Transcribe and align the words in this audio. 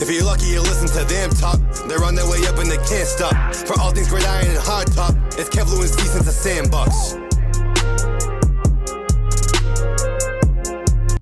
If 0.00 0.10
you're 0.10 0.24
lucky, 0.24 0.46
you 0.46 0.60
listen 0.60 0.86
to 0.88 1.04
them 1.12 1.30
talk. 1.30 1.58
They're 1.88 2.04
on 2.04 2.14
their 2.14 2.28
way 2.30 2.38
up 2.46 2.56
and 2.58 2.70
they 2.70 2.76
can't 2.76 3.06
stop. 3.06 3.54
For 3.54 3.78
all 3.80 3.90
things 3.90 4.08
great 4.08 4.26
iron 4.26 4.46
and 4.46 4.58
hard 4.58 4.86
top, 4.92 5.14
it's 5.38 5.48
Kev 5.48 5.68
Lewis 5.70 5.92
since 5.94 6.24
the 6.24 6.30
sandbox. 6.32 7.16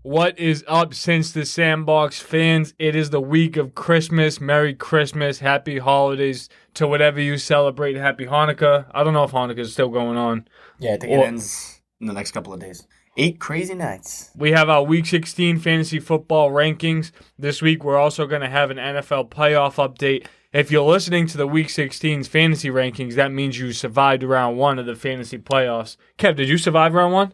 What 0.02 0.38
is 0.38 0.64
up 0.68 0.94
since 0.94 1.32
the 1.32 1.44
Sandbox 1.44 2.20
fans? 2.20 2.74
It 2.78 2.94
is 2.94 3.10
the 3.10 3.20
week 3.20 3.56
of 3.56 3.74
Christmas. 3.74 4.40
Merry 4.40 4.72
Christmas. 4.72 5.40
Happy 5.40 5.78
holidays 5.78 6.48
to 6.74 6.86
whatever 6.86 7.20
you 7.20 7.38
celebrate. 7.38 7.96
Happy 7.96 8.24
Hanukkah. 8.24 8.86
I 8.92 9.02
don't 9.02 9.14
know 9.14 9.24
if 9.24 9.32
Hanukkah 9.32 9.58
is 9.58 9.72
still 9.72 9.88
going 9.88 10.16
on. 10.16 10.46
Yeah, 10.78 10.94
I 10.94 10.96
think 10.98 11.12
Well- 11.12 11.22
it 11.22 11.26
ends 11.26 11.80
in 12.00 12.06
the 12.06 12.12
next 12.12 12.30
couple 12.32 12.54
of 12.54 12.60
days. 12.60 12.86
Eight 13.18 13.38
crazy 13.38 13.74
nights. 13.74 14.30
We 14.36 14.52
have 14.52 14.68
our 14.68 14.82
Week 14.82 15.06
16 15.06 15.58
fantasy 15.58 15.98
football 15.98 16.50
rankings. 16.50 17.12
This 17.38 17.62
week, 17.62 17.82
we're 17.82 17.96
also 17.96 18.26
going 18.26 18.42
to 18.42 18.48
have 18.48 18.70
an 18.70 18.76
NFL 18.76 19.30
playoff 19.30 19.76
update. 19.76 20.26
If 20.52 20.70
you're 20.70 20.82
listening 20.82 21.26
to 21.28 21.38
the 21.38 21.46
Week 21.46 21.68
16's 21.68 22.28
fantasy 22.28 22.68
rankings, 22.68 23.14
that 23.14 23.32
means 23.32 23.58
you 23.58 23.72
survived 23.72 24.22
round 24.22 24.58
one 24.58 24.78
of 24.78 24.84
the 24.84 24.94
fantasy 24.94 25.38
playoffs. 25.38 25.96
Kev, 26.18 26.36
did 26.36 26.50
you 26.50 26.58
survive 26.58 26.92
round 26.92 27.14
one? 27.14 27.32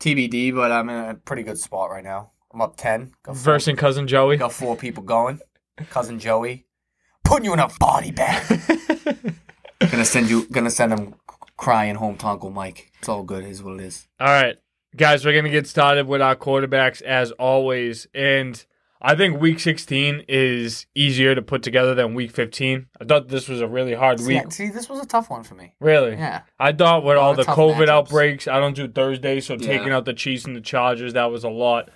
TBD, 0.00 0.54
but 0.54 0.70
I'm 0.70 0.90
in 0.90 1.08
a 1.08 1.14
pretty 1.14 1.42
good 1.44 1.58
spot 1.58 1.90
right 1.90 2.04
now. 2.04 2.32
I'm 2.52 2.60
up 2.60 2.76
10. 2.76 3.12
Got 3.22 3.36
four, 3.36 3.54
Versing 3.54 3.76
cousin 3.76 4.06
Joey. 4.06 4.36
got 4.36 4.52
four 4.52 4.76
people 4.76 5.02
going. 5.02 5.40
Cousin 5.88 6.18
Joey. 6.18 6.66
Putting 7.24 7.46
you 7.46 7.54
in 7.54 7.58
a 7.58 7.68
body 7.80 8.10
bag. 8.10 8.44
gonna 9.90 10.04
send 10.04 10.28
you, 10.28 10.46
gonna 10.48 10.70
send 10.70 10.92
him 10.92 11.14
crying 11.56 11.94
home 11.96 12.16
to 12.18 12.26
Uncle 12.26 12.50
Mike. 12.50 12.92
It's 12.98 13.08
all 13.08 13.22
good. 13.22 13.44
It 13.44 13.50
is 13.50 13.62
what 13.62 13.80
it 13.80 13.84
is. 13.86 14.06
All 14.20 14.26
right, 14.28 14.56
guys, 14.96 15.24
we're 15.24 15.34
gonna 15.34 15.50
get 15.50 15.66
started 15.66 16.06
with 16.06 16.20
our 16.22 16.36
quarterbacks 16.36 17.02
as 17.02 17.30
always, 17.32 18.06
and 18.14 18.64
I 19.00 19.14
think 19.14 19.40
Week 19.40 19.60
16 19.60 20.24
is 20.26 20.86
easier 20.94 21.34
to 21.34 21.42
put 21.42 21.62
together 21.62 21.94
than 21.94 22.14
Week 22.14 22.30
15. 22.32 22.86
I 23.00 23.04
thought 23.04 23.28
this 23.28 23.48
was 23.48 23.60
a 23.60 23.68
really 23.68 23.94
hard 23.94 24.20
See, 24.20 24.26
week. 24.34 24.50
see, 24.52 24.68
this 24.70 24.88
was 24.88 25.00
a 25.00 25.06
tough 25.06 25.28
one 25.30 25.42
for 25.42 25.54
me. 25.54 25.74
Really? 25.80 26.12
Yeah. 26.12 26.42
I 26.58 26.72
thought 26.72 27.04
with 27.04 27.16
all 27.18 27.34
the 27.34 27.42
COVID 27.44 27.74
matchups. 27.86 27.88
outbreaks, 27.88 28.48
I 28.48 28.58
don't 28.58 28.74
do 28.74 28.88
Thursday, 28.88 29.40
so 29.40 29.54
Yeah. 29.54 29.66
taking 29.66 29.92
out 29.92 30.06
the 30.06 30.14
Chiefs 30.14 30.46
and 30.46 30.56
the 30.56 30.60
Chargers, 30.62 31.12
that 31.12 31.30
was 31.30 31.44
a 31.44 31.50
lot. 31.50 31.90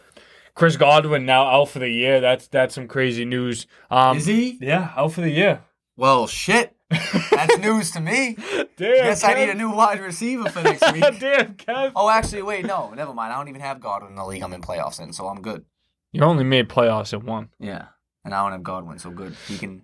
Chris 0.55 0.77
Godwin 0.77 1.25
now 1.25 1.45
out 1.47 1.71
for 1.71 1.79
the 1.79 1.89
year. 1.89 2.21
That's 2.21 2.47
that's 2.49 2.75
some 2.75 2.87
crazy 2.87 3.25
news. 3.25 3.67
Um, 3.91 4.19
Is 4.19 4.27
he? 4.27 4.59
Yeah, 4.61 4.91
out 4.97 5.13
for 5.13 5.23
the 5.23 5.31
year. 5.31 5.63
Well, 5.97 6.27
shit. 6.27 6.75
That's 6.91 7.59
news 7.59 7.93
to 7.93 8.01
me. 8.01 8.37
Damn. 8.77 8.97
Guess 8.97 9.25
I 9.25 9.35
need 9.35 9.49
a 9.49 9.55
new 9.55 9.71
wide 9.71 10.01
receiver 10.01 10.49
for 10.49 10.63
next 10.63 10.93
week. 10.93 11.03
Damn, 11.21 11.55
Kev. 11.55 11.93
Oh, 11.95 12.09
actually, 12.11 12.43
wait, 12.43 12.67
no, 12.67 12.93
never 12.95 13.15
mind. 13.15 13.33
I 13.33 13.37
don't 13.37 13.49
even 13.49 13.61
have 13.61 13.81
Godwin 13.81 14.11
in 14.13 14.17
the 14.17 14.25
league 14.25 14.43
I'm 14.43 14.53
in 14.53 14.61
playoffs 14.61 15.01
in, 15.01 15.13
so 15.13 15.29
I'm 15.29 15.41
good. 15.41 15.65
You 16.13 16.23
only 16.23 16.45
made 16.45 16.69
playoffs 16.69 17.13
at 17.13 17.23
one. 17.23 17.51
Yeah. 17.59 17.87
And 18.25 18.35
I 18.35 18.43
don't 18.43 18.53
have 18.53 18.63
Godwin, 18.63 18.99
so 18.99 19.11
good. 19.11 19.35
He 19.47 19.57
can 19.57 19.83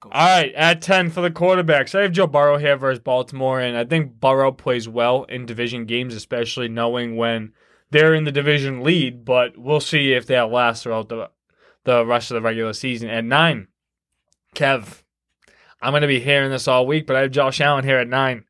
go. 0.00 0.10
All 0.10 0.26
right, 0.26 0.54
at 0.54 0.80
10 0.80 1.10
for 1.10 1.20
the 1.20 1.30
quarterbacks. 1.30 1.98
I 1.98 2.02
have 2.02 2.12
Joe 2.12 2.26
Burrow 2.26 2.58
here 2.58 2.76
versus 2.76 3.02
Baltimore, 3.02 3.60
and 3.60 3.76
I 3.76 3.84
think 3.84 4.20
Burrow 4.20 4.52
plays 4.52 4.88
well 4.88 5.24
in 5.24 5.46
division 5.46 5.84
games, 5.84 6.14
especially 6.14 6.68
knowing 6.68 7.16
when 7.16 7.52
they're 7.90 8.14
in 8.14 8.24
the 8.24 8.32
division 8.32 8.82
lead, 8.82 9.24
but 9.24 9.58
we'll 9.58 9.80
see 9.80 10.12
if 10.12 10.26
that 10.26 10.50
lasts 10.50 10.84
throughout 10.84 11.08
the, 11.08 11.30
the 11.84 12.06
rest 12.06 12.30
of 12.30 12.36
the 12.36 12.42
regular 12.42 12.72
season. 12.72 13.10
At 13.10 13.24
9, 13.24 13.68
Kev, 14.54 15.02
I'm 15.80 15.92
going 15.92 16.02
to 16.02 16.08
be 16.08 16.20
hearing 16.20 16.50
this 16.50 16.68
all 16.68 16.86
week, 16.86 17.06
but 17.06 17.16
I 17.16 17.20
have 17.20 17.30
Josh 17.30 17.60
Allen 17.60 17.84
here 17.84 17.98
at 17.98 18.08
9. 18.08 18.44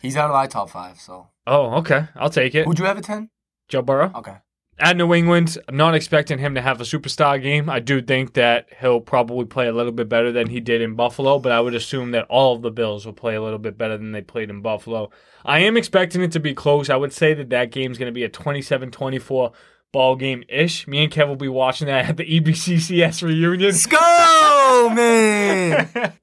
He's 0.00 0.16
out 0.16 0.30
of 0.30 0.34
my 0.34 0.46
top 0.46 0.70
five, 0.70 0.98
so. 0.98 1.28
Oh, 1.46 1.78
okay. 1.78 2.06
I'll 2.16 2.30
take 2.30 2.54
it. 2.54 2.66
Would 2.66 2.78
you 2.78 2.84
have 2.84 2.98
a 2.98 3.02
10? 3.02 3.30
Joe 3.68 3.82
Burrow. 3.82 4.12
Okay. 4.14 4.36
At 4.78 4.96
New 4.96 5.12
England, 5.12 5.58
I'm 5.68 5.76
not 5.76 5.94
expecting 5.94 6.38
him 6.38 6.54
to 6.54 6.62
have 6.62 6.80
a 6.80 6.84
superstar 6.84 7.40
game. 7.42 7.68
I 7.68 7.80
do 7.80 8.00
think 8.00 8.32
that 8.32 8.68
he'll 8.80 9.00
probably 9.00 9.44
play 9.44 9.66
a 9.66 9.74
little 9.74 9.92
bit 9.92 10.08
better 10.08 10.32
than 10.32 10.48
he 10.48 10.58
did 10.58 10.80
in 10.80 10.94
Buffalo, 10.94 11.38
but 11.38 11.52
I 11.52 11.60
would 11.60 11.74
assume 11.74 12.12
that 12.12 12.24
all 12.30 12.56
of 12.56 12.62
the 12.62 12.70
Bills 12.70 13.04
will 13.04 13.12
play 13.12 13.34
a 13.34 13.42
little 13.42 13.58
bit 13.58 13.76
better 13.76 13.98
than 13.98 14.12
they 14.12 14.22
played 14.22 14.48
in 14.48 14.62
Buffalo. 14.62 15.10
I 15.44 15.58
am 15.58 15.76
expecting 15.76 16.22
it 16.22 16.32
to 16.32 16.40
be 16.40 16.54
close. 16.54 16.88
I 16.88 16.96
would 16.96 17.12
say 17.12 17.34
that 17.34 17.50
that 17.50 17.72
game's 17.72 17.98
going 17.98 18.10
to 18.10 18.14
be 18.14 18.24
a 18.24 18.30
27 18.30 18.90
24 18.90 19.52
ball 19.92 20.16
game 20.16 20.44
ish. 20.48 20.86
Me 20.86 21.04
and 21.04 21.12
Kev 21.12 21.28
will 21.28 21.36
be 21.36 21.48
watching 21.48 21.86
that 21.86 22.08
at 22.10 22.16
the 22.16 22.40
EBCCS 22.40 23.22
reunion. 23.22 23.70
Let's 23.70 23.86
go, 23.86 24.90
man! 24.94 25.88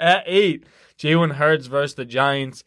At 0.00 0.24
eight, 0.26 0.64
Jalen 0.98 1.34
Hurts 1.34 1.66
versus 1.66 1.94
the 1.94 2.04
Giants. 2.04 2.64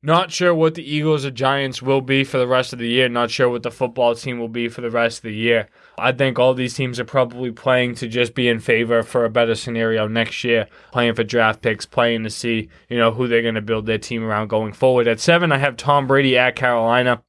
Not 0.00 0.30
sure 0.30 0.54
what 0.54 0.76
the 0.76 0.88
Eagles 0.88 1.24
or 1.24 1.32
Giants 1.32 1.82
will 1.82 2.00
be 2.00 2.22
for 2.22 2.38
the 2.38 2.46
rest 2.46 2.72
of 2.72 2.78
the 2.78 2.86
year. 2.86 3.08
Not 3.08 3.32
sure 3.32 3.48
what 3.48 3.64
the 3.64 3.70
football 3.72 4.14
team 4.14 4.38
will 4.38 4.48
be 4.48 4.68
for 4.68 4.80
the 4.80 4.92
rest 4.92 5.18
of 5.18 5.22
the 5.24 5.34
year. 5.34 5.68
I 5.98 6.12
think 6.12 6.38
all 6.38 6.54
these 6.54 6.74
teams 6.74 7.00
are 7.00 7.04
probably 7.04 7.50
playing 7.50 7.96
to 7.96 8.06
just 8.06 8.32
be 8.32 8.48
in 8.48 8.60
favor 8.60 9.02
for 9.02 9.24
a 9.24 9.30
better 9.30 9.56
scenario 9.56 10.06
next 10.06 10.44
year, 10.44 10.68
playing 10.92 11.14
for 11.14 11.24
draft 11.24 11.62
picks, 11.62 11.84
playing 11.84 12.22
to 12.22 12.30
see 12.30 12.68
you 12.88 12.96
know 12.96 13.10
who 13.10 13.26
they're 13.26 13.42
going 13.42 13.56
to 13.56 13.60
build 13.60 13.86
their 13.86 13.98
team 13.98 14.22
around 14.22 14.48
going 14.48 14.72
forward. 14.72 15.08
At 15.08 15.18
seven, 15.18 15.50
I 15.50 15.58
have 15.58 15.76
Tom 15.76 16.06
Brady 16.06 16.38
at 16.38 16.54
Carolina. 16.54 17.24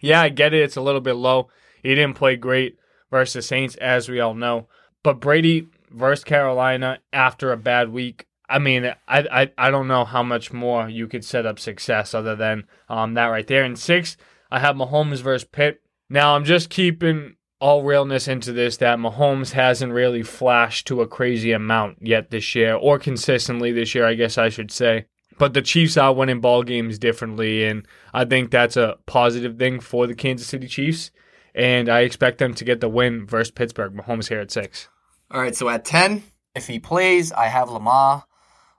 Yeah, 0.00 0.20
I 0.22 0.28
get 0.30 0.54
it. 0.54 0.62
It's 0.62 0.76
a 0.76 0.82
little 0.82 1.00
bit 1.00 1.14
low. 1.14 1.48
He 1.82 1.94
didn't 1.94 2.14
play 2.14 2.36
great 2.36 2.78
versus 3.10 3.46
Saints, 3.46 3.74
as 3.76 4.08
we 4.08 4.20
all 4.20 4.34
know. 4.34 4.68
But 5.02 5.20
Brady 5.20 5.68
versus 5.90 6.24
Carolina 6.24 6.98
after 7.12 7.52
a 7.52 7.56
bad 7.56 7.90
week. 7.90 8.26
I 8.48 8.58
mean, 8.58 8.84
I, 8.86 8.94
I 9.08 9.50
I 9.56 9.70
don't 9.70 9.88
know 9.88 10.04
how 10.04 10.22
much 10.22 10.52
more 10.52 10.88
you 10.88 11.06
could 11.06 11.24
set 11.24 11.46
up 11.46 11.58
success 11.58 12.14
other 12.14 12.34
than 12.34 12.64
um 12.88 13.14
that 13.14 13.26
right 13.26 13.46
there. 13.46 13.64
And 13.64 13.78
six, 13.78 14.16
I 14.50 14.58
have 14.58 14.76
Mahomes 14.76 15.20
versus 15.20 15.48
Pitt. 15.50 15.80
Now 16.08 16.34
I'm 16.34 16.44
just 16.44 16.70
keeping 16.70 17.36
all 17.60 17.84
realness 17.84 18.26
into 18.26 18.52
this 18.52 18.78
that 18.78 18.98
Mahomes 18.98 19.52
hasn't 19.52 19.92
really 19.92 20.22
flashed 20.22 20.86
to 20.88 21.02
a 21.02 21.06
crazy 21.06 21.52
amount 21.52 21.98
yet 22.00 22.30
this 22.30 22.54
year, 22.54 22.74
or 22.74 22.98
consistently 22.98 23.70
this 23.70 23.94
year, 23.94 24.06
I 24.06 24.14
guess 24.14 24.38
I 24.38 24.48
should 24.48 24.70
say. 24.70 25.06
But 25.40 25.54
the 25.54 25.62
Chiefs 25.62 25.96
are 25.96 26.12
winning 26.12 26.40
ball 26.40 26.62
games 26.62 26.98
differently, 26.98 27.64
and 27.64 27.88
I 28.14 28.24
think 28.26 28.50
that's 28.50 28.76
a 28.76 28.98
positive 29.06 29.58
thing 29.58 29.80
for 29.80 30.06
the 30.06 30.14
Kansas 30.14 30.46
City 30.46 30.68
Chiefs. 30.68 31.10
And 31.54 31.88
I 31.88 32.00
expect 32.00 32.38
them 32.38 32.52
to 32.54 32.64
get 32.64 32.80
the 32.80 32.88
win 32.90 33.26
versus 33.26 33.50
Pittsburgh. 33.50 33.94
Mahomes 33.94 34.28
here 34.28 34.38
at 34.38 34.50
six. 34.52 34.88
All 35.30 35.40
right, 35.40 35.56
so 35.56 35.68
at 35.68 35.84
10, 35.84 36.22
if 36.54 36.66
he 36.68 36.78
plays, 36.78 37.32
I 37.32 37.46
have 37.46 37.70
Lamar. 37.70 38.24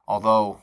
Although, 0.08 0.62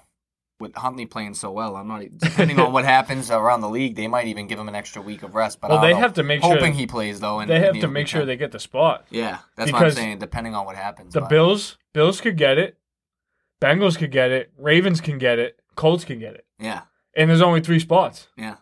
with 0.61 0.75
Huntley 0.77 1.05
playing 1.07 1.35
so 1.35 1.51
well, 1.51 1.75
I'm 1.77 1.89
not, 1.89 2.03
depending 2.17 2.61
on 2.61 2.73
what 2.73 2.85
happens 2.97 3.31
around 3.31 3.61
the 3.63 3.69
league, 3.69 3.97
they 3.97 4.07
might 4.07 4.27
even 4.29 4.47
give 4.47 4.59
him 4.59 4.69
an 4.69 4.75
extra 4.77 5.03
week 5.03 5.23
of 5.25 5.35
rest. 5.35 5.61
But 5.61 5.71
Well, 5.71 5.81
I 5.81 5.89
they 5.89 5.93
know. 5.95 5.99
have 6.01 6.15
to 6.15 6.23
make 6.23 6.43
sure- 6.43 6.55
Hoping 6.55 6.75
he 6.75 6.87
plays, 6.87 7.19
though. 7.21 7.41
And 7.41 7.51
They 7.51 7.61
have 7.61 7.79
to 7.81 7.89
make 7.89 8.07
sure 8.07 8.21
10. 8.21 8.29
they 8.29 8.37
get 8.37 8.53
the 8.53 8.61
spot. 8.61 9.05
Yeah, 9.11 9.39
that's 9.57 9.73
what 9.73 9.79
I'm 9.79 9.85
Because 9.85 9.97
saying, 9.97 10.19
depending 10.21 10.55
on 10.55 10.65
what 10.65 10.77
happens. 10.77 11.13
The 11.13 11.23
but- 11.23 11.29
Bills, 11.31 11.77
Bills 11.93 12.21
could 12.21 12.37
get 12.37 12.57
it. 12.57 12.79
Bengals 13.61 13.99
could 13.99 14.13
get 14.13 14.31
it. 14.31 14.53
Ravens 14.57 15.01
can 15.01 15.19
get 15.19 15.39
it. 15.41 15.59
Colts 15.79 16.05
can 16.05 16.19
get 16.19 16.35
it. 16.35 16.45
Yeah, 16.59 16.83
And 17.17 17.31
there's 17.31 17.41
only 17.41 17.61
three 17.63 17.79
spots. 17.81 18.29
yeah. 18.37 18.57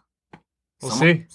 We'll 0.82 0.90
Someone- 0.92 1.26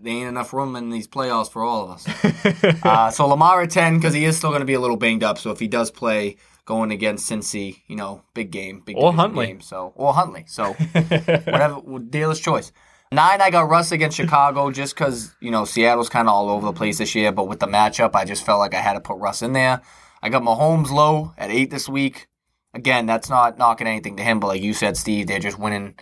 There 0.00 0.12
ain't 0.12 0.28
enough 0.28 0.52
room 0.52 0.74
in 0.76 0.90
these 0.90 1.06
playoffs 1.08 1.50
for 1.50 1.62
all 1.62 1.84
of 1.84 1.90
us. 1.90 2.82
uh, 2.84 3.10
so 3.10 3.26
Lamar 3.26 3.62
at 3.62 3.70
10, 3.70 3.96
because 3.98 4.14
he 4.14 4.24
is 4.24 4.36
still 4.36 4.50
going 4.50 4.60
to 4.60 4.66
be 4.66 4.74
a 4.74 4.80
little 4.80 4.96
banged 4.96 5.22
up. 5.24 5.38
So 5.38 5.50
if 5.50 5.60
he 5.60 5.68
does 5.68 5.90
play 5.90 6.36
going 6.64 6.90
against 6.90 7.30
Cincy, 7.30 7.82
you 7.88 7.96
know, 7.96 8.22
big 8.34 8.50
game. 8.50 8.82
Big 8.84 8.96
Or 8.96 9.12
Huntley. 9.12 9.46
Game, 9.46 9.60
so, 9.60 9.92
or 9.96 10.12
Huntley. 10.14 10.44
So 10.46 10.72
whatever, 10.92 11.80
dealer's 12.08 12.40
choice. 12.40 12.72
Nine, 13.12 13.40
I 13.40 13.50
got 13.50 13.68
Russ 13.70 13.90
against 13.92 14.16
Chicago 14.16 14.70
just 14.70 14.94
because, 14.94 15.34
you 15.40 15.50
know, 15.50 15.64
Seattle's 15.64 16.08
kind 16.10 16.28
of 16.28 16.34
all 16.34 16.50
over 16.50 16.66
the 16.66 16.72
place 16.74 16.98
this 16.98 17.14
year. 17.14 17.32
But 17.32 17.48
with 17.48 17.58
the 17.60 17.66
matchup, 17.66 18.14
I 18.14 18.24
just 18.24 18.44
felt 18.44 18.58
like 18.58 18.74
I 18.74 18.80
had 18.80 18.94
to 18.94 19.00
put 19.00 19.18
Russ 19.18 19.40
in 19.42 19.52
there. 19.54 19.80
I 20.22 20.28
got 20.28 20.42
Mahomes 20.42 20.90
low 20.90 21.32
at 21.38 21.50
eight 21.50 21.70
this 21.70 21.88
week. 21.88 22.28
Again, 22.74 23.06
that's 23.06 23.28
not 23.30 23.58
knocking 23.58 23.86
anything 23.86 24.16
to 24.18 24.22
him, 24.22 24.40
but 24.40 24.48
like 24.48 24.62
you 24.62 24.74
said, 24.74 24.96
Steve, 24.96 25.26
they're 25.26 25.38
just 25.38 25.58
winning 25.58 25.94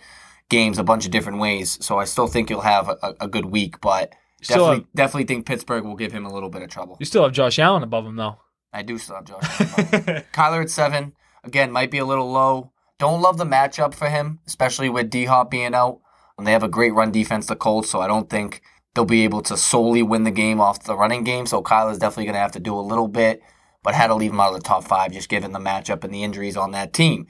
games 0.49 0.77
a 0.77 0.83
bunch 0.83 1.05
of 1.05 1.11
different 1.11 1.39
ways. 1.39 1.77
So 1.85 1.97
I 1.99 2.05
still 2.05 2.27
think 2.27 2.49
he'll 2.49 2.61
have 2.61 2.89
a, 2.89 3.15
a 3.21 3.27
good 3.27 3.45
week, 3.45 3.79
but 3.81 4.13
definitely, 4.41 4.75
have- 4.77 4.85
definitely 4.95 5.25
think 5.25 5.45
Pittsburgh 5.45 5.83
will 5.85 5.95
give 5.95 6.11
him 6.11 6.25
a 6.25 6.33
little 6.33 6.49
bit 6.49 6.61
of 6.61 6.69
trouble. 6.69 6.97
you 6.99 7.05
still 7.05 7.23
have 7.23 7.31
Josh 7.31 7.57
Allen 7.59 7.83
above 7.83 8.05
him, 8.05 8.15
though. 8.15 8.37
I 8.73 8.81
do 8.83 8.97
still 8.97 9.15
have 9.15 9.25
Josh. 9.25 9.61
Allen. 9.61 10.23
Kyler 10.33 10.61
at 10.63 10.69
seven. 10.69 11.13
Again, 11.43 11.71
might 11.71 11.91
be 11.91 11.97
a 11.99 12.05
little 12.05 12.29
low. 12.31 12.71
Don't 12.99 13.21
love 13.21 13.37
the 13.37 13.45
matchup 13.45 13.93
for 13.93 14.09
him, 14.09 14.39
especially 14.47 14.89
with 14.89 15.09
D 15.09 15.25
Hop 15.25 15.49
being 15.51 15.73
out. 15.73 15.99
And 16.37 16.45
they 16.45 16.51
have 16.51 16.63
a 16.63 16.67
great 16.67 16.93
run 16.93 17.11
defense, 17.11 17.45
the 17.45 17.55
Colts, 17.55 17.89
so 17.89 18.01
I 18.01 18.07
don't 18.07 18.29
think 18.29 18.61
they'll 18.93 19.05
be 19.05 19.23
able 19.23 19.41
to 19.43 19.55
solely 19.57 20.03
win 20.03 20.23
the 20.23 20.31
game 20.31 20.59
off 20.59 20.83
the 20.83 20.95
running 20.97 21.23
game. 21.23 21.45
So 21.45 21.61
Kyler's 21.63 21.97
definitely 21.99 22.25
going 22.25 22.33
to 22.35 22.39
have 22.41 22.51
to 22.53 22.59
do 22.59 22.75
a 22.77 22.81
little 22.81 23.07
bit, 23.07 23.41
but 23.87 23.95
had 23.95 24.07
to 24.07 24.15
leave 24.15 24.31
him 24.33 24.39
out 24.41 24.49
of 24.53 24.55
the 24.61 24.67
top 24.67 24.83
five 24.83 25.13
just 25.13 25.29
given 25.29 25.53
the 25.53 25.59
matchup 25.59 26.03
and 26.03 26.13
the 26.13 26.21
injuries 26.21 26.57
on 26.57 26.71
that 26.71 26.91
team. 26.91 27.25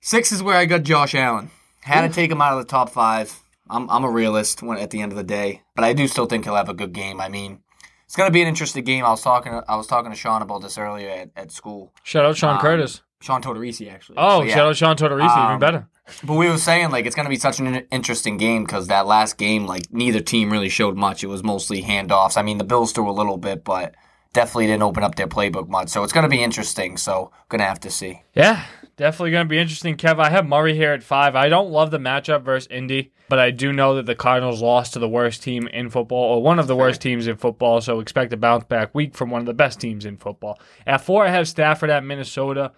Six 0.00 0.32
is 0.32 0.42
where 0.42 0.56
I 0.56 0.64
got 0.64 0.84
Josh 0.84 1.14
Allen. 1.14 1.50
Had 1.82 2.08
to 2.08 2.14
take 2.14 2.30
him 2.30 2.40
out 2.40 2.54
of 2.54 2.60
the 2.60 2.64
top 2.70 2.88
five. 2.88 3.42
I'm, 3.68 3.90
I'm 3.90 4.04
a 4.04 4.10
realist 4.10 4.62
when, 4.62 4.78
at 4.78 4.88
the 4.88 5.02
end 5.02 5.12
of 5.12 5.18
the 5.18 5.22
day, 5.22 5.60
but 5.76 5.84
I 5.84 5.92
do 5.92 6.08
still 6.08 6.24
think 6.24 6.44
he'll 6.46 6.54
have 6.56 6.70
a 6.70 6.74
good 6.74 6.94
game. 6.94 7.20
I 7.20 7.28
mean, 7.28 7.60
it's 8.06 8.16
going 8.16 8.26
to 8.26 8.32
be 8.32 8.40
an 8.40 8.48
interesting 8.48 8.84
game. 8.84 9.04
I 9.04 9.10
was 9.10 9.20
talking 9.20 9.52
I 9.68 9.76
was 9.76 9.86
talking 9.86 10.10
to 10.12 10.16
Sean 10.16 10.40
about 10.40 10.62
this 10.62 10.78
earlier 10.78 11.10
at, 11.10 11.30
at 11.36 11.52
school. 11.52 11.92
Shout 12.04 12.24
out 12.24 12.38
Sean 12.38 12.54
Um, 12.54 12.60
Curtis. 12.62 13.02
Sean 13.20 13.42
Tortorisi, 13.42 13.92
actually. 13.92 14.16
Oh, 14.16 14.40
So, 14.40 14.44
yeah. 14.44 14.54
shout 14.54 14.68
out 14.68 14.76
Sean 14.76 14.96
Tortorisi, 14.96 15.24
even 15.42 15.52
Um, 15.56 15.58
better. 15.58 15.88
But 16.22 16.36
we 16.36 16.48
were 16.48 16.56
saying 16.56 16.90
like 16.90 17.04
it's 17.04 17.14
going 17.14 17.26
to 17.26 17.30
be 17.30 17.36
such 17.36 17.60
an 17.60 17.66
interesting 17.92 18.38
game 18.38 18.64
because 18.64 18.86
that 18.86 19.04
last 19.06 19.36
game, 19.36 19.66
like 19.66 19.92
neither 19.92 20.20
team 20.20 20.50
really 20.50 20.70
showed 20.70 20.96
much. 20.96 21.22
It 21.22 21.26
was 21.26 21.44
mostly 21.44 21.82
handoffs. 21.82 22.38
I 22.38 22.42
mean, 22.42 22.56
the 22.56 22.64
Bills 22.64 22.92
threw 22.92 23.10
a 23.10 23.12
little 23.12 23.36
bit, 23.36 23.62
but 23.62 23.94
definitely 24.34 24.66
didn't 24.66 24.82
open 24.82 25.02
up 25.02 25.14
their 25.14 25.26
playbook 25.26 25.68
much. 25.68 25.88
So 25.88 26.02
it's 26.02 26.12
going 26.12 26.24
to 26.24 26.28
be 26.28 26.42
interesting. 26.42 26.98
So 26.98 27.30
going 27.48 27.60
to 27.60 27.64
have 27.64 27.80
to 27.80 27.90
see. 27.90 28.20
Yeah, 28.34 28.64
definitely 28.96 29.30
going 29.30 29.46
to 29.46 29.48
be 29.48 29.58
interesting, 29.58 29.96
Kev. 29.96 30.18
I 30.18 30.28
have 30.28 30.46
Murray 30.46 30.74
here 30.74 30.92
at 30.92 31.02
five. 31.02 31.34
I 31.34 31.48
don't 31.48 31.70
love 31.70 31.90
the 31.90 31.98
matchup 31.98 32.42
versus 32.42 32.68
Indy, 32.70 33.12
but 33.30 33.38
I 33.38 33.50
do 33.50 33.72
know 33.72 33.94
that 33.94 34.06
the 34.06 34.14
Cardinals 34.14 34.60
lost 34.60 34.92
to 34.92 34.98
the 34.98 35.08
worst 35.08 35.42
team 35.42 35.66
in 35.68 35.88
football, 35.88 36.34
or 36.34 36.42
one 36.42 36.58
of 36.58 36.66
the 36.66 36.76
worst 36.76 37.00
teams 37.00 37.26
in 37.26 37.36
football. 37.36 37.80
So 37.80 38.00
expect 38.00 38.32
a 38.34 38.36
bounce 38.36 38.64
back 38.64 38.94
week 38.94 39.14
from 39.14 39.30
one 39.30 39.40
of 39.40 39.46
the 39.46 39.54
best 39.54 39.80
teams 39.80 40.04
in 40.04 40.18
football. 40.18 40.58
At 40.86 41.00
four, 41.00 41.24
I 41.24 41.30
have 41.30 41.48
Stafford 41.48 41.88
at 41.88 42.04
Minnesota. 42.04 42.72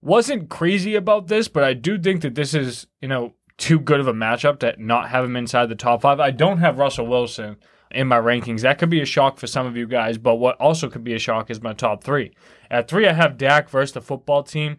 Wasn't 0.00 0.48
crazy 0.48 0.94
about 0.94 1.26
this, 1.26 1.48
but 1.48 1.64
I 1.64 1.74
do 1.74 1.98
think 1.98 2.22
that 2.22 2.36
this 2.36 2.54
is, 2.54 2.86
you 3.02 3.08
know, 3.08 3.34
too 3.56 3.80
good 3.80 3.98
of 3.98 4.06
a 4.06 4.14
matchup 4.14 4.60
to 4.60 4.74
not 4.78 5.08
have 5.08 5.24
him 5.24 5.34
inside 5.34 5.68
the 5.68 5.74
top 5.74 6.02
five. 6.02 6.20
I 6.20 6.30
don't 6.30 6.58
have 6.58 6.78
Russell 6.78 7.08
Wilson 7.08 7.56
in 7.90 8.06
my 8.06 8.18
rankings. 8.18 8.62
That 8.62 8.78
could 8.78 8.90
be 8.90 9.00
a 9.00 9.06
shock 9.06 9.38
for 9.38 9.46
some 9.46 9.66
of 9.66 9.76
you 9.76 9.86
guys, 9.86 10.18
but 10.18 10.36
what 10.36 10.56
also 10.60 10.88
could 10.88 11.04
be 11.04 11.14
a 11.14 11.18
shock 11.18 11.50
is 11.50 11.62
my 11.62 11.72
top 11.72 12.04
three. 12.04 12.32
At 12.70 12.88
three, 12.88 13.06
I 13.06 13.12
have 13.12 13.38
Dak 13.38 13.68
versus 13.68 13.92
the 13.92 14.00
football 14.00 14.42
team. 14.42 14.78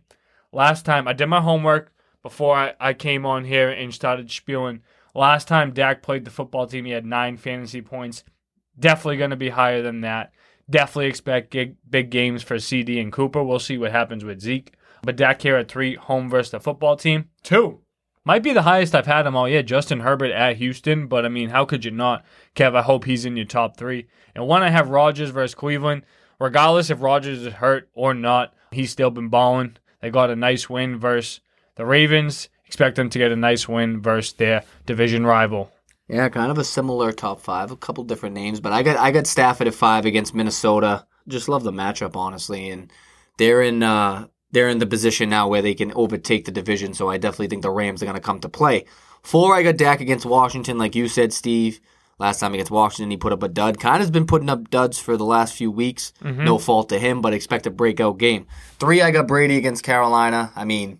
Last 0.51 0.85
time 0.85 1.07
I 1.07 1.13
did 1.13 1.27
my 1.27 1.41
homework 1.41 1.91
before 2.21 2.55
I, 2.55 2.73
I 2.79 2.93
came 2.93 3.25
on 3.25 3.45
here 3.45 3.69
and 3.69 3.93
started 3.93 4.31
spewing. 4.31 4.81
Last 5.15 5.47
time 5.47 5.73
Dak 5.73 6.01
played 6.01 6.25
the 6.25 6.31
football 6.31 6.67
team, 6.67 6.85
he 6.85 6.91
had 6.91 7.05
nine 7.05 7.37
fantasy 7.37 7.81
points. 7.81 8.23
Definitely 8.79 9.17
going 9.17 9.31
to 9.31 9.35
be 9.35 9.49
higher 9.49 9.81
than 9.81 10.01
that. 10.01 10.31
Definitely 10.69 11.07
expect 11.07 11.51
big, 11.51 11.75
big 11.89 12.09
games 12.11 12.43
for 12.43 12.59
CD 12.59 12.99
and 12.99 13.11
Cooper. 13.11 13.43
We'll 13.43 13.59
see 13.59 13.77
what 13.77 13.91
happens 13.91 14.23
with 14.23 14.39
Zeke. 14.39 14.75
But 15.01 15.15
Dak 15.15 15.41
here 15.41 15.57
at 15.57 15.67
three, 15.67 15.95
home 15.95 16.29
versus 16.29 16.51
the 16.51 16.59
football 16.59 16.95
team. 16.95 17.29
Two, 17.41 17.79
might 18.29 18.43
be 18.43 18.53
the 18.53 18.61
highest 18.61 18.93
I've 18.93 19.07
had 19.07 19.25
him 19.25 19.35
all 19.35 19.49
year. 19.49 19.63
Justin 19.63 20.01
Herbert 20.01 20.29
at 20.29 20.57
Houston, 20.57 21.07
but 21.07 21.25
I 21.25 21.29
mean, 21.29 21.49
how 21.49 21.65
could 21.65 21.83
you 21.83 21.89
not? 21.89 22.23
Kev, 22.55 22.75
I 22.75 22.83
hope 22.83 23.05
he's 23.05 23.25
in 23.25 23.35
your 23.35 23.47
top 23.47 23.75
three. 23.75 24.05
And 24.35 24.45
one, 24.45 24.61
I 24.61 24.69
have 24.69 24.89
Rodgers 24.89 25.31
versus 25.31 25.55
Cleveland. 25.55 26.03
Regardless 26.39 26.91
if 26.91 27.01
Rodgers 27.01 27.41
is 27.41 27.53
hurt 27.53 27.89
or 27.95 28.13
not, 28.13 28.53
he's 28.69 28.91
still 28.91 29.09
been 29.09 29.29
balling. 29.29 29.77
They 29.99 30.11
got 30.11 30.29
a 30.29 30.35
nice 30.35 30.69
win 30.69 30.99
versus 30.99 31.39
the 31.73 31.87
Ravens. 31.87 32.49
Expect 32.67 32.97
them 32.97 33.09
to 33.09 33.17
get 33.17 33.31
a 33.31 33.35
nice 33.35 33.67
win 33.67 33.99
versus 33.99 34.33
their 34.33 34.63
division 34.85 35.25
rival. 35.25 35.71
Yeah, 36.07 36.29
kind 36.29 36.51
of 36.51 36.59
a 36.59 36.63
similar 36.63 37.11
top 37.11 37.41
five, 37.41 37.71
a 37.71 37.75
couple 37.75 38.03
different 38.03 38.35
names, 38.35 38.59
but 38.59 38.71
I 38.71 38.83
got 38.83 38.97
I 38.97 39.09
got 39.09 39.25
Stafford 39.25 39.65
at 39.65 39.73
five 39.73 40.05
against 40.05 40.35
Minnesota. 40.35 41.07
Just 41.27 41.49
love 41.49 41.63
the 41.63 41.71
matchup, 41.71 42.15
honestly, 42.15 42.69
and 42.69 42.91
they're 43.39 43.63
in 43.63 43.81
uh, 43.81 44.27
they're 44.51 44.69
in 44.69 44.79
the 44.79 44.87
position 44.87 45.29
now 45.29 45.47
where 45.47 45.61
they 45.61 45.73
can 45.73 45.93
overtake 45.93 46.45
the 46.45 46.51
division. 46.51 46.93
So 46.93 47.09
I 47.09 47.17
definitely 47.17 47.47
think 47.47 47.61
the 47.61 47.71
Rams 47.71 48.01
are 48.01 48.05
going 48.05 48.15
to 48.15 48.21
come 48.21 48.39
to 48.41 48.49
play. 48.49 48.85
Four, 49.21 49.55
I 49.55 49.63
got 49.63 49.77
Dak 49.77 50.01
against 50.01 50.25
Washington, 50.25 50.77
like 50.77 50.95
you 50.95 51.07
said, 51.07 51.33
Steve. 51.33 51.79
Last 52.19 52.39
time 52.39 52.53
against 52.53 52.71
Washington, 52.71 53.11
he 53.11 53.17
put 53.17 53.31
up 53.31 53.43
a 53.43 53.47
dud. 53.47 53.79
Kind 53.79 53.95
of 53.95 54.01
has 54.01 54.11
been 54.11 54.25
putting 54.25 54.49
up 54.49 54.69
duds 54.69 54.99
for 54.99 55.15
the 55.15 55.23
last 55.23 55.53
few 55.53 55.71
weeks. 55.71 56.11
Mm-hmm. 56.21 56.43
No 56.43 56.57
fault 56.57 56.89
to 56.89 56.99
him, 56.99 57.21
but 57.21 57.33
expect 57.33 57.65
a 57.65 57.71
breakout 57.71 58.17
game. 58.17 58.45
Three, 58.77 59.01
I 59.01 59.11
got 59.11 59.27
Brady 59.27 59.55
against 59.55 59.83
Carolina. 59.85 60.51
I 60.53 60.65
mean, 60.65 60.99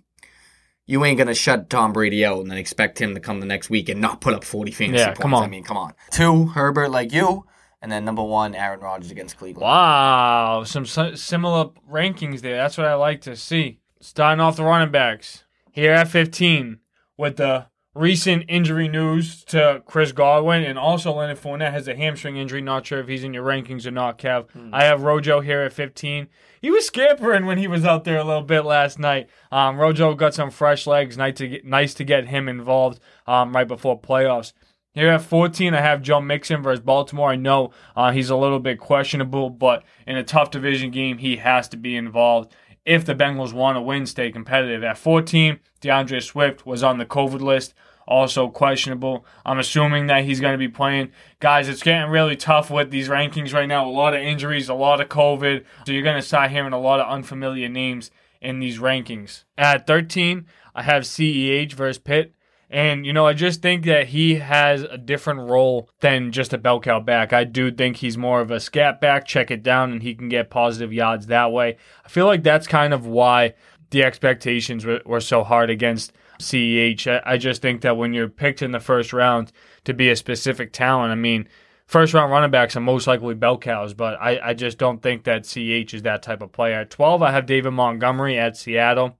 you 0.86 1.04
ain't 1.04 1.18
gonna 1.18 1.36
shut 1.36 1.69
Tom 1.69 1.92
Brady 1.92 2.25
out 2.25 2.40
and 2.40 2.50
then 2.50 2.57
expect 2.57 3.00
him 3.00 3.16
to 3.16 3.19
come 3.19 3.42
the 3.42 3.45
next 3.45 3.69
week 3.69 3.90
and 3.90 4.00
not 4.00 4.22
put 4.22 4.34
up 4.34 4.45
forty 4.45 4.72
fantasy 4.72 5.00
yeah, 5.00 5.07
points. 5.07 5.19
Come 5.19 5.34
on. 5.34 5.44
I 5.44 5.48
mean, 5.48 5.63
come 5.63 5.78
on. 5.78 5.94
Two, 6.10 6.48
Herbert 6.48 6.90
like 6.90 7.12
you. 7.12 7.45
And 7.81 7.92
then 7.92 8.04
number 8.04 8.24
one, 8.24 8.56
Aaron 8.56 8.81
Rodgers 8.81 9.12
against 9.12 9.38
Cleveland. 9.38 9.64
Wow, 9.64 10.64
some 10.66 10.86
similar 10.86 11.70
rankings 11.90 12.42
there. 12.42 12.58
That's 12.58 12.78
what 12.78 12.88
I 12.88 12.96
like 12.96 13.22
to 13.22 13.36
see. 13.36 13.80
Starting 14.02 14.42
off 14.42 14.58
the 14.58 14.64
running 14.64 14.92
backs 14.92 15.46
here 15.72 15.94
at 15.94 16.10
15 16.10 16.80
with 17.18 17.38
the 17.38 17.68
recent 17.96 18.46
injury 18.48 18.88
news 18.88 19.44
to 19.44 19.81
Chris 19.86 20.12
Godwin 20.12 20.64
and 20.64 20.78
also 20.78 21.12
Leonard 21.14 21.40
Fournette 21.40 21.72
has 21.72 21.88
a 21.88 21.96
hamstring 21.96 22.38
injury. 22.38 22.62
Not 22.62 22.86
sure 22.86 23.00
if 23.00 23.08
he's 23.08 23.24
in 23.24 23.34
your 23.34 23.44
rankings 23.44 23.86
or 23.86 23.92
not, 23.92 24.18
Kev. 24.18 24.48
Mm. 24.52 24.70
I 24.74 24.84
have 24.84 25.02
Rojo 25.02 25.42
here 25.42 25.62
at 25.62 25.74
15. 25.74 26.28
He 26.62 26.72
was 26.72 26.86
scampering 26.86 27.46
when 27.46 27.58
he 27.58 27.68
was 27.68 27.86
out 27.86 28.04
there 28.04 28.18
a 28.18 28.24
little 28.24 28.44
bit 28.44 28.62
last 28.62 29.00
night. 29.00 29.30
Um, 29.52 29.78
Rojo 29.78 30.14
got 30.14 30.34
some 30.34 30.52
fresh 30.52 30.86
legs. 30.86 31.18
Nice 31.18 31.38
to 31.38 31.48
get, 31.48 31.66
nice 31.66 31.94
to 31.96 32.04
get 32.04 32.28
him 32.28 32.48
involved 32.48 33.00
um, 33.28 33.56
right 33.56 33.68
before 33.68 34.00
playoffs. 34.00 34.54
Here 34.94 35.09
at 35.09 35.21
14, 35.21 35.74
I 35.75 35.81
have 35.81 36.01
Joe 36.01 36.19
Mixon 36.19 36.63
versus 36.63 36.83
Baltimore. 36.83 37.30
I 37.30 37.36
know 37.36 37.71
uh, 37.95 38.12
he's 38.12 38.31
a 38.31 38.36
little 38.36 38.59
bit 38.59 38.80
questionable, 38.80 39.50
but 39.50 39.83
in 40.07 40.18
a 40.18 40.24
tough 40.24 40.50
division 40.50 40.89
game, 40.89 41.19
he 41.19 41.38
has 41.38 41.68
to 41.69 41.77
be 41.77 41.95
involved 41.95 42.53
if 42.89 43.06
the 43.06 43.13
Bengals 43.13 43.53
want 43.53 43.75
to 43.75 43.81
win, 43.81 44.07
stay 44.07 44.31
competitive. 44.31 44.83
At 44.83 44.97
14, 44.97 45.59
D'Andre 45.80 46.19
Swift 46.19 46.65
was 46.65 46.81
on 46.81 46.97
the 46.97 47.06
COVID 47.06 47.39
list, 47.39 47.75
also 48.07 48.50
questionable. 48.50 49.25
I'm 49.45 49.59
assuming 49.59 50.07
that 50.07 50.24
he's 50.24 50.39
going 50.39 50.53
to 50.53 50.57
be 50.57 50.68
playing. 50.68 51.12
Guys, 51.39 51.69
it's 51.69 51.83
getting 51.83 52.09
really 52.09 52.35
tough 52.35 52.71
with 52.71 52.89
these 52.89 53.07
rankings 53.07 53.53
right 53.53 53.68
now. 53.68 53.88
A 53.88 53.92
lot 53.92 54.15
of 54.15 54.21
injuries, 54.21 54.69
a 54.69 54.74
lot 54.74 55.01
of 55.01 55.09
COVID. 55.09 55.65
So 55.85 55.92
you're 55.92 56.01
going 56.01 56.19
to 56.19 56.27
start 56.27 56.50
hearing 56.50 56.74
a 56.74 56.80
lot 56.80 57.00
of 57.00 57.07
unfamiliar 57.07 57.69
names 57.69 58.09
in 58.42 58.59
these 58.59 58.80
rankings. 58.80 59.44
At 59.56 59.85
13, 59.85 60.47
I 60.74 60.81
have 60.81 61.03
CEH 61.03 61.74
versus 61.74 62.00
Pitt. 62.00 62.33
And, 62.69 63.04
you 63.04 63.13
know, 63.13 63.25
I 63.25 63.33
just 63.33 63.63
think 63.63 63.86
that 63.86 64.07
he 64.07 64.36
has 64.36 64.83
a 64.83 64.98
different 64.98 65.50
role 65.50 65.89
than 66.01 66.31
just 66.31 66.54
a 66.54 66.57
bell 66.57 66.80
cow 66.80 67.00
back. 67.00 67.33
I 67.33 67.44
do 67.44 67.71
think 67.71 67.98
he's 67.98 68.18
more 68.18 68.42
of 68.42 68.51
a 68.51 68.60
scat 68.60 69.01
back, 69.01 69.25
check 69.25 69.50
it 69.50 69.63
down, 69.63 69.92
and 69.92 70.04
he 70.04 70.13
can 70.13 70.30
get 70.30 70.51
positive 70.51 70.94
yards 70.94 71.27
that 71.27 71.51
way. 71.51 71.77
I 72.06 72.10
feel 72.10 72.27
like 72.27 72.44
that's 72.44 72.68
kind 72.68 72.94
of 72.94 73.07
why 73.07 73.56
the 73.89 74.04
expectations 74.04 74.86
were, 74.86 75.01
were 75.04 75.21
so 75.21 75.44
hard 75.44 75.71
against 75.71 76.13
CEH. 76.39 77.07
I, 77.07 77.33
I 77.33 77.38
just 77.38 77.63
think 77.63 77.81
that 77.81 77.98
when 77.98 78.13
you're 78.13 78.30
picked 78.30 78.62
in 78.62 78.71
the 78.71 78.80
first 78.80 79.13
round 79.13 79.51
to 79.86 79.94
be 79.95 80.12
a 80.12 80.16
specific 80.16 80.71
talent, 80.71 81.12
I 81.12 81.16
mean, 81.16 81.48
first 81.88 82.13
round 82.13 82.31
running 82.31 82.51
backs 82.51 82.75
are 82.75 82.81
most 82.81 83.07
likely 83.07 83.33
bell 83.33 83.57
cows, 83.57 83.95
but 83.95 84.16
I, 84.21 84.39
I 84.44 84.54
just 84.54 84.77
don't 84.77 85.01
think 85.01 85.24
that 85.24 85.45
CH 85.45 85.95
is 85.95 86.04
that 86.04 86.21
type 86.21 86.44
of 86.44 86.51
player. 86.51 86.81
At 86.81 86.92
12, 86.92 87.24
I 87.24 87.31
have 87.31 87.48
David 87.48 87.71
Montgomery 87.71 88.38
at 88.38 88.57
Seattle. 88.57 89.18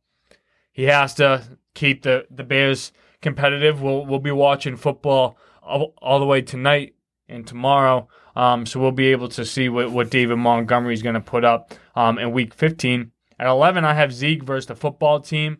He 0.72 0.84
has 0.84 1.16
to 1.16 1.58
keep 1.74 2.04
the, 2.04 2.28
the 2.30 2.44
Bears 2.44 2.92
competitive. 3.22 3.82
We'll 3.82 4.06
we'll 4.06 4.20
be 4.20 4.32
watching 4.32 4.76
football 4.76 5.38
all, 5.62 5.94
all 6.02 6.20
the 6.20 6.26
way 6.26 6.42
tonight 6.42 6.96
and 7.28 7.46
tomorrow. 7.46 8.08
Um, 8.36 8.66
so 8.66 8.80
we'll 8.80 8.92
be 8.92 9.08
able 9.08 9.30
to 9.30 9.46
see 9.46 9.70
what, 9.70 9.92
what 9.92 10.10
David 10.10 10.38
Montgomery 10.38 10.94
is 10.94 11.02
going 11.02 11.16
to 11.16 11.22
put 11.22 11.44
up 11.44 11.74
um, 11.96 12.18
in 12.18 12.32
week 12.32 12.54
15. 12.54 13.12
At 13.38 13.48
11, 13.48 13.86
I 13.86 13.94
have 13.94 14.14
Zeke 14.14 14.44
versus 14.44 14.68
the 14.68 14.76
football 14.76 15.20
team. 15.20 15.58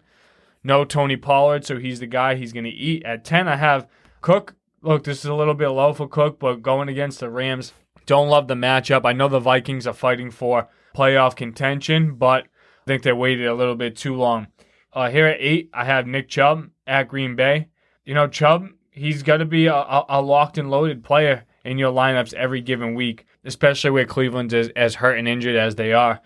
No 0.64 0.84
Tony 0.84 1.16
Pollard, 1.16 1.66
so 1.66 1.78
he's 1.78 2.00
the 2.00 2.08
guy 2.08 2.36
he's 2.36 2.54
going 2.54 2.66
to 2.66 2.70
eat. 2.70 3.04
At 3.06 3.24
10, 3.24 3.48
I 3.48 3.56
have 3.56 3.88
Cook. 4.22 4.56
Look, 4.82 5.06
this 5.06 5.20
is 5.20 5.26
a 5.26 5.34
little 5.34 5.54
bit 5.54 5.70
low 5.70 5.94
for 5.94 6.08
Cook, 6.08 6.40
but 6.40 6.62
going 6.62 6.90
against 6.90 7.20
the 7.20 7.30
Rams, 7.30 7.74
don't 8.06 8.30
love 8.30 8.48
the 8.48 8.56
matchup. 8.56 9.06
I 9.06 9.14
know 9.14 9.28
the 9.28 9.40
Vikings 9.40 9.88
are 9.88 9.94
fighting 9.94 10.32
for 10.32 10.68
playoff 10.96 11.36
contention, 11.36 12.16
but 12.16 12.44
I 12.44 12.86
think 12.88 13.04
they 13.04 13.14
waited 13.14 13.48
a 13.48 13.54
little 13.54 13.76
bit 13.76 13.96
too 13.96 14.16
long. 14.16 14.48
Uh, 14.92 15.10
here 15.10 15.28
at 15.28 15.38
8, 15.40 15.70
I 15.74 15.86
have 15.86 16.08
Nick 16.08 16.30
Chubb 16.30 16.70
at 16.88 17.08
Green 17.08 17.36
Bay. 17.36 17.68
You 18.06 18.16
know, 18.16 18.28
Chubb, 18.28 18.70
he's 18.92 19.24
going 19.24 19.40
to 19.40 19.46
be 19.46 19.68
a, 19.68 20.04
a, 20.10 20.22
locked 20.22 20.58
and 20.58 20.72
loaded 20.72 21.04
player 21.04 21.46
in 21.64 21.78
your 21.78 21.94
lineups 21.94 22.34
every 22.34 22.62
given 22.62 22.96
week, 22.96 23.26
especially 23.46 23.92
where 23.92 24.06
Cleveland's 24.06 24.54
as, 24.54 24.70
as 24.76 24.96
hurt 24.96 25.20
and 25.20 25.28
injured 25.28 25.56
as 25.56 25.76
they 25.76 25.94
are. 25.94 26.22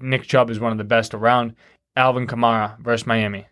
Nick 0.00 0.22
Chubb 0.22 0.50
is 0.50 0.60
one 0.60 0.72
of 0.72 0.78
the 0.78 0.84
best 0.84 1.12
around. 1.12 1.54
Alvin 1.96 2.26
Kamara 2.26 2.78
versus 2.80 3.06
Miami. 3.06 3.46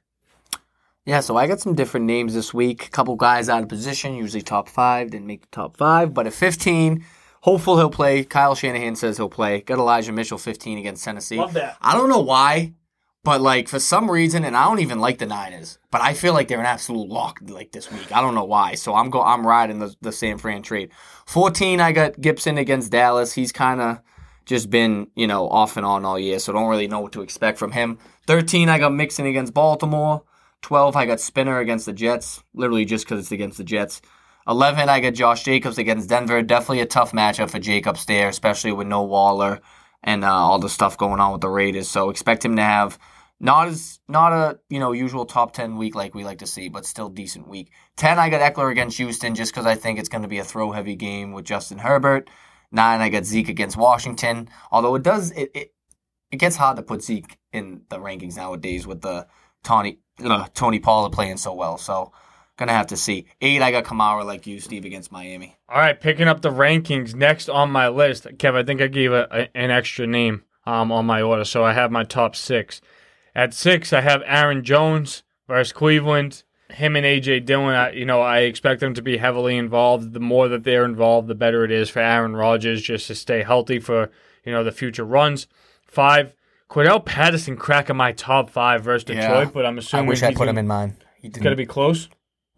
Yeah, 1.04 1.20
so 1.20 1.36
I 1.36 1.46
got 1.46 1.60
some 1.60 1.74
different 1.74 2.06
names 2.06 2.34
this 2.34 2.52
week. 2.52 2.86
A 2.86 2.90
couple 2.90 3.16
guys 3.16 3.48
out 3.48 3.62
of 3.62 3.68
position, 3.68 4.14
usually 4.14 4.42
top 4.42 4.68
five, 4.68 5.10
didn't 5.10 5.26
make 5.26 5.42
the 5.42 5.48
top 5.50 5.76
five. 5.76 6.12
But 6.12 6.26
at 6.26 6.34
15, 6.34 7.04
hopeful 7.40 7.78
he'll 7.78 7.90
play. 7.90 8.24
Kyle 8.24 8.54
Shanahan 8.54 8.94
says 8.94 9.16
he'll 9.16 9.28
play. 9.28 9.62
Got 9.62 9.78
Elijah 9.78 10.12
Mitchell 10.12 10.38
15 10.38 10.78
against 10.78 11.04
Tennessee. 11.04 11.38
Love 11.38 11.54
that. 11.54 11.76
I 11.80 11.94
don't 11.94 12.10
know 12.10 12.20
why. 12.20 12.74
But 13.24 13.40
like 13.40 13.68
for 13.68 13.80
some 13.80 14.10
reason, 14.10 14.44
and 14.44 14.56
I 14.56 14.64
don't 14.64 14.80
even 14.80 15.00
like 15.00 15.18
the 15.18 15.26
Niners, 15.26 15.78
but 15.90 16.00
I 16.00 16.14
feel 16.14 16.32
like 16.32 16.48
they're 16.48 16.60
an 16.60 16.66
absolute 16.66 17.08
lock 17.08 17.40
like 17.46 17.72
this 17.72 17.90
week. 17.90 18.10
I 18.14 18.20
don't 18.20 18.34
know 18.34 18.44
why. 18.44 18.74
So 18.74 18.94
I'm 18.94 19.10
go 19.10 19.22
I'm 19.22 19.46
riding 19.46 19.80
the 19.80 19.94
the 20.00 20.12
San 20.12 20.38
Fran 20.38 20.62
trade. 20.62 20.90
Fourteen, 21.26 21.80
I 21.80 21.92
got 21.92 22.20
Gibson 22.20 22.58
against 22.58 22.92
Dallas. 22.92 23.32
He's 23.32 23.52
kind 23.52 23.80
of 23.80 24.00
just 24.46 24.70
been 24.70 25.08
you 25.14 25.26
know 25.26 25.48
off 25.48 25.76
and 25.76 25.84
on 25.84 26.04
all 26.04 26.18
year, 26.18 26.38
so 26.38 26.52
don't 26.52 26.68
really 26.70 26.88
know 26.88 27.00
what 27.00 27.12
to 27.12 27.22
expect 27.22 27.58
from 27.58 27.72
him. 27.72 27.98
Thirteen, 28.26 28.68
I 28.68 28.78
got 28.78 28.94
Mixon 28.94 29.26
against 29.26 29.52
Baltimore. 29.52 30.22
Twelve, 30.62 30.96
I 30.96 31.04
got 31.04 31.20
Spinner 31.20 31.58
against 31.58 31.86
the 31.86 31.92
Jets, 31.92 32.42
literally 32.54 32.84
just 32.84 33.04
because 33.04 33.20
it's 33.20 33.32
against 33.32 33.58
the 33.58 33.64
Jets. 33.64 34.00
11, 34.48 34.88
I 34.88 35.00
got 35.00 35.12
Josh 35.12 35.44
Jacobs 35.44 35.76
against 35.76 36.08
Denver. 36.08 36.40
Definitely 36.40 36.80
a 36.80 36.86
tough 36.86 37.12
matchup 37.12 37.50
for 37.50 37.58
Jacobs 37.58 38.06
there, 38.06 38.28
especially 38.30 38.72
with 38.72 38.86
no 38.86 39.02
Waller 39.02 39.60
and 40.02 40.24
uh, 40.24 40.32
all 40.32 40.58
the 40.58 40.68
stuff 40.68 40.96
going 40.96 41.20
on 41.20 41.32
with 41.32 41.40
the 41.40 41.48
Raiders. 41.48 41.88
So 41.88 42.10
expect 42.10 42.44
him 42.44 42.56
to 42.56 42.62
have 42.62 42.98
not 43.40 43.68
as 43.68 44.00
not 44.08 44.32
a 44.32 44.58
you 44.68 44.80
know 44.80 44.92
usual 44.92 45.24
top 45.24 45.52
ten 45.52 45.76
week 45.76 45.94
like 45.94 46.14
we 46.14 46.24
like 46.24 46.38
to 46.38 46.46
see, 46.46 46.68
but 46.68 46.86
still 46.86 47.08
decent 47.08 47.48
week. 47.48 47.70
Ten, 47.96 48.18
I 48.18 48.28
got 48.28 48.40
Ekeler 48.40 48.70
against 48.70 48.96
Houston 48.96 49.34
just 49.34 49.52
because 49.52 49.66
I 49.66 49.74
think 49.74 49.98
it's 49.98 50.08
going 50.08 50.22
to 50.22 50.28
be 50.28 50.38
a 50.38 50.44
throw 50.44 50.72
heavy 50.72 50.96
game 50.96 51.32
with 51.32 51.44
Justin 51.44 51.78
Herbert. 51.78 52.28
Nine, 52.70 53.00
I 53.00 53.08
got 53.08 53.24
Zeke 53.24 53.48
against 53.48 53.76
Washington. 53.76 54.48
Although 54.70 54.94
it 54.96 55.02
does 55.02 55.30
it 55.32 55.50
it, 55.54 55.72
it 56.30 56.36
gets 56.36 56.56
hard 56.56 56.76
to 56.76 56.82
put 56.82 57.02
Zeke 57.02 57.38
in 57.52 57.82
the 57.88 57.98
rankings 57.98 58.36
nowadays 58.36 58.86
with 58.86 59.00
the 59.02 59.26
Tony 59.62 60.00
uh, 60.22 60.48
Tony 60.54 60.80
Pollard 60.80 61.12
playing 61.12 61.36
so 61.36 61.54
well. 61.54 61.78
So 61.78 62.12
Gonna 62.58 62.72
have 62.72 62.88
to 62.88 62.96
see. 62.96 63.26
Eight, 63.40 63.62
I 63.62 63.70
got 63.70 63.84
Kamara 63.84 64.24
like 64.26 64.46
you, 64.46 64.58
Steve, 64.60 64.84
against 64.84 65.10
Miami. 65.12 65.56
All 65.68 65.78
right, 65.78 65.98
picking 65.98 66.28
up 66.28 66.42
the 66.42 66.50
rankings 66.50 67.14
next 67.14 67.48
on 67.48 67.70
my 67.70 67.88
list. 67.88 68.24
Kev, 68.24 68.54
I 68.54 68.64
think 68.64 68.80
I 68.82 68.88
gave 68.88 69.12
a, 69.12 69.26
a- 69.30 69.56
an 69.56 69.70
extra 69.70 70.06
name 70.06 70.42
um, 70.66 70.90
on 70.92 71.06
my 71.06 71.22
order, 71.22 71.44
so 71.44 71.64
I 71.64 71.72
have 71.72 71.90
my 71.92 72.02
top 72.04 72.34
six. 72.36 72.80
At 73.34 73.54
six, 73.54 73.92
I 73.92 74.00
have 74.00 74.22
Aaron 74.26 74.64
Jones 74.64 75.22
versus 75.46 75.72
Cleveland. 75.72 76.42
Him 76.70 76.96
and 76.96 77.06
AJ 77.06 77.46
Dillon, 77.46 77.74
I, 77.74 77.92
you 77.92 78.04
know, 78.04 78.20
I 78.20 78.40
expect 78.40 78.80
them 78.80 78.92
to 78.94 79.00
be 79.02 79.16
heavily 79.18 79.56
involved. 79.56 80.12
The 80.12 80.20
more 80.20 80.48
that 80.48 80.64
they're 80.64 80.84
involved, 80.84 81.28
the 81.28 81.34
better 81.36 81.64
it 81.64 81.70
is 81.70 81.88
for 81.88 82.00
Aaron 82.00 82.34
Rodgers 82.36 82.82
just 82.82 83.06
to 83.06 83.14
stay 83.14 83.42
healthy 83.42 83.78
for 83.78 84.10
you 84.44 84.52
know 84.52 84.64
the 84.64 84.72
future 84.72 85.04
runs. 85.04 85.46
Five, 85.86 86.34
Cordarrelle 86.68 87.04
Patterson 87.04 87.56
cracking 87.56 87.96
my 87.96 88.12
top 88.12 88.50
five 88.50 88.82
versus 88.82 89.08
Yeah. 89.08 89.28
Detroit, 89.28 89.54
but 89.54 89.64
I'm 89.64 89.78
assuming 89.78 90.06
I 90.06 90.08
wish 90.08 90.22
I 90.22 90.28
he's 90.28 90.34
put 90.36 90.40
gonna, 90.40 90.50
him 90.50 90.58
in 90.58 90.66
mine. 90.66 90.96
He 91.20 91.28
It's 91.28 91.34
didn't. 91.34 91.44
gonna 91.44 91.56
be 91.56 91.64
close. 91.66 92.08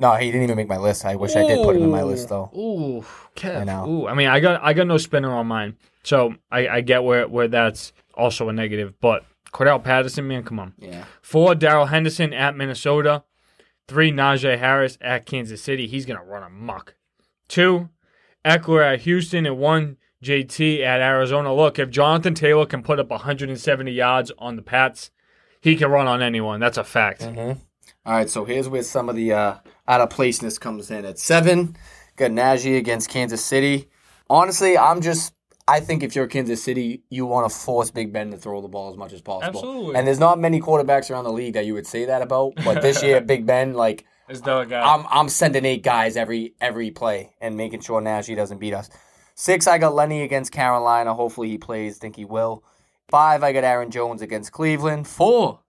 No, 0.00 0.14
he 0.14 0.26
didn't 0.26 0.44
even 0.44 0.56
make 0.56 0.68
my 0.68 0.78
list. 0.78 1.04
I 1.04 1.14
wish 1.14 1.36
I 1.36 1.46
did 1.46 1.62
put 1.62 1.76
him 1.76 1.82
in 1.82 1.90
my 1.90 2.02
list 2.02 2.30
though. 2.30 2.50
Ooh, 2.56 3.04
Kev. 3.36 3.60
I 3.60 3.64
know. 3.64 3.86
Ooh, 3.86 4.06
I 4.08 4.14
mean, 4.14 4.28
I 4.28 4.40
got 4.40 4.62
I 4.64 4.72
got 4.72 4.86
no 4.86 4.96
spinner 4.96 5.30
on 5.30 5.46
mine, 5.46 5.76
so 6.02 6.34
I, 6.50 6.68
I 6.68 6.80
get 6.80 7.04
where 7.04 7.28
where 7.28 7.48
that's 7.48 7.92
also 8.14 8.48
a 8.48 8.52
negative. 8.52 8.94
But 9.00 9.24
Cordarrelle 9.52 9.84
Patterson, 9.84 10.26
man, 10.26 10.42
come 10.42 10.58
on. 10.58 10.74
Yeah. 10.78 11.04
Four, 11.20 11.54
Darrell 11.54 11.86
Henderson 11.86 12.32
at 12.32 12.56
Minnesota. 12.56 13.24
Three, 13.88 14.10
Najee 14.10 14.58
Harris 14.58 14.96
at 15.02 15.26
Kansas 15.26 15.62
City. 15.62 15.86
He's 15.86 16.06
gonna 16.06 16.24
run 16.24 16.44
amok. 16.44 16.94
Two, 17.46 17.90
Ekeler 18.42 18.94
at 18.94 19.00
Houston, 19.02 19.44
and 19.44 19.58
one, 19.58 19.98
JT 20.24 20.80
at 20.80 21.00
Arizona. 21.00 21.54
Look, 21.54 21.78
if 21.78 21.90
Jonathan 21.90 22.34
Taylor 22.34 22.64
can 22.64 22.82
put 22.82 22.98
up 22.98 23.10
170 23.10 23.90
yards 23.90 24.32
on 24.38 24.56
the 24.56 24.62
Pats, 24.62 25.10
he 25.60 25.76
can 25.76 25.90
run 25.90 26.06
on 26.06 26.22
anyone. 26.22 26.58
That's 26.58 26.78
a 26.78 26.84
fact. 26.84 27.20
Mm-hmm. 27.20 27.60
All 28.06 28.14
right, 28.14 28.30
so 28.30 28.44
here's 28.46 28.68
where 28.68 28.82
some 28.82 29.10
of 29.10 29.16
the 29.16 29.32
uh, 29.32 29.54
out 29.90 30.00
of 30.00 30.08
placeness 30.08 30.56
comes 30.56 30.90
in. 30.90 31.04
At 31.04 31.18
seven, 31.18 31.76
got 32.16 32.30
Najee 32.30 32.78
against 32.78 33.10
Kansas 33.10 33.44
City. 33.44 33.88
Honestly, 34.30 34.78
I'm 34.78 35.00
just. 35.02 35.34
I 35.68 35.78
think 35.80 36.02
if 36.02 36.16
you're 36.16 36.26
Kansas 36.26 36.62
City, 36.62 37.02
you 37.10 37.26
want 37.26 37.50
to 37.50 37.56
force 37.56 37.90
Big 37.90 38.12
Ben 38.12 38.30
to 38.30 38.36
throw 38.36 38.60
the 38.60 38.68
ball 38.68 38.90
as 38.90 38.96
much 38.96 39.12
as 39.12 39.20
possible. 39.20 39.60
Absolutely. 39.60 39.94
And 39.94 40.06
there's 40.06 40.18
not 40.18 40.38
many 40.40 40.60
quarterbacks 40.60 41.10
around 41.10 41.24
the 41.24 41.32
league 41.32 41.54
that 41.54 41.64
you 41.66 41.74
would 41.74 41.86
say 41.86 42.06
that 42.06 42.22
about. 42.22 42.54
But 42.64 42.82
this 42.82 43.02
year, 43.02 43.20
Big 43.32 43.46
Ben, 43.46 43.74
like 43.74 44.04
Is 44.28 44.42
the 44.42 44.64
guy? 44.64 44.80
I'm, 44.80 45.06
I'm 45.10 45.28
sending 45.28 45.64
eight 45.64 45.82
guys 45.82 46.16
every 46.16 46.54
every 46.60 46.90
play 46.90 47.34
and 47.40 47.56
making 47.56 47.80
sure 47.80 48.00
Najee 48.00 48.34
doesn't 48.36 48.58
beat 48.58 48.74
us. 48.74 48.90
Six, 49.34 49.66
I 49.66 49.78
got 49.78 49.94
Lenny 49.94 50.22
against 50.22 50.50
Carolina. 50.52 51.14
Hopefully 51.14 51.48
he 51.48 51.58
plays. 51.58 51.98
Think 51.98 52.16
he 52.16 52.24
will. 52.24 52.64
Five, 53.08 53.42
I 53.42 53.52
got 53.52 53.64
Aaron 53.64 53.90
Jones 53.90 54.22
against 54.22 54.52
Cleveland. 54.52 55.06
Four, 55.06 55.60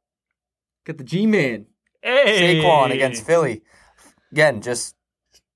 got 0.85 0.97
the 0.97 1.03
G 1.03 1.25
Man. 1.27 1.67
hey, 2.01 2.61
Saquon 2.61 2.91
against 2.91 3.25
Philly. 3.25 3.61
Again, 4.31 4.61
just 4.61 4.95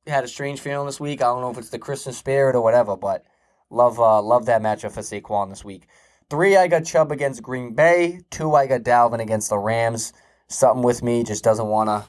had 0.07 0.23
a 0.23 0.27
strange 0.27 0.59
feeling 0.59 0.85
this 0.85 0.99
week. 0.99 1.21
I 1.21 1.25
don't 1.25 1.41
know 1.41 1.51
if 1.51 1.57
it's 1.57 1.69
the 1.69 1.79
Christmas 1.79 2.17
spirit 2.17 2.55
or 2.55 2.61
whatever, 2.61 2.95
but 2.97 3.25
love 3.69 3.99
uh, 3.99 4.21
love 4.21 4.45
that 4.45 4.61
matchup 4.61 4.91
for 4.91 5.01
Saquon 5.01 5.49
this 5.49 5.63
week. 5.63 5.87
Three, 6.29 6.57
I 6.57 6.67
got 6.67 6.85
Chubb 6.85 7.11
against 7.11 7.43
Green 7.43 7.73
Bay. 7.73 8.21
Two, 8.31 8.53
I 8.53 8.67
got 8.67 8.81
Dalvin 8.81 9.21
against 9.21 9.49
the 9.49 9.57
Rams. 9.57 10.11
Something 10.47 10.83
with 10.83 11.03
me 11.03 11.23
just 11.23 11.43
doesn't 11.43 11.67
wanna 11.67 12.07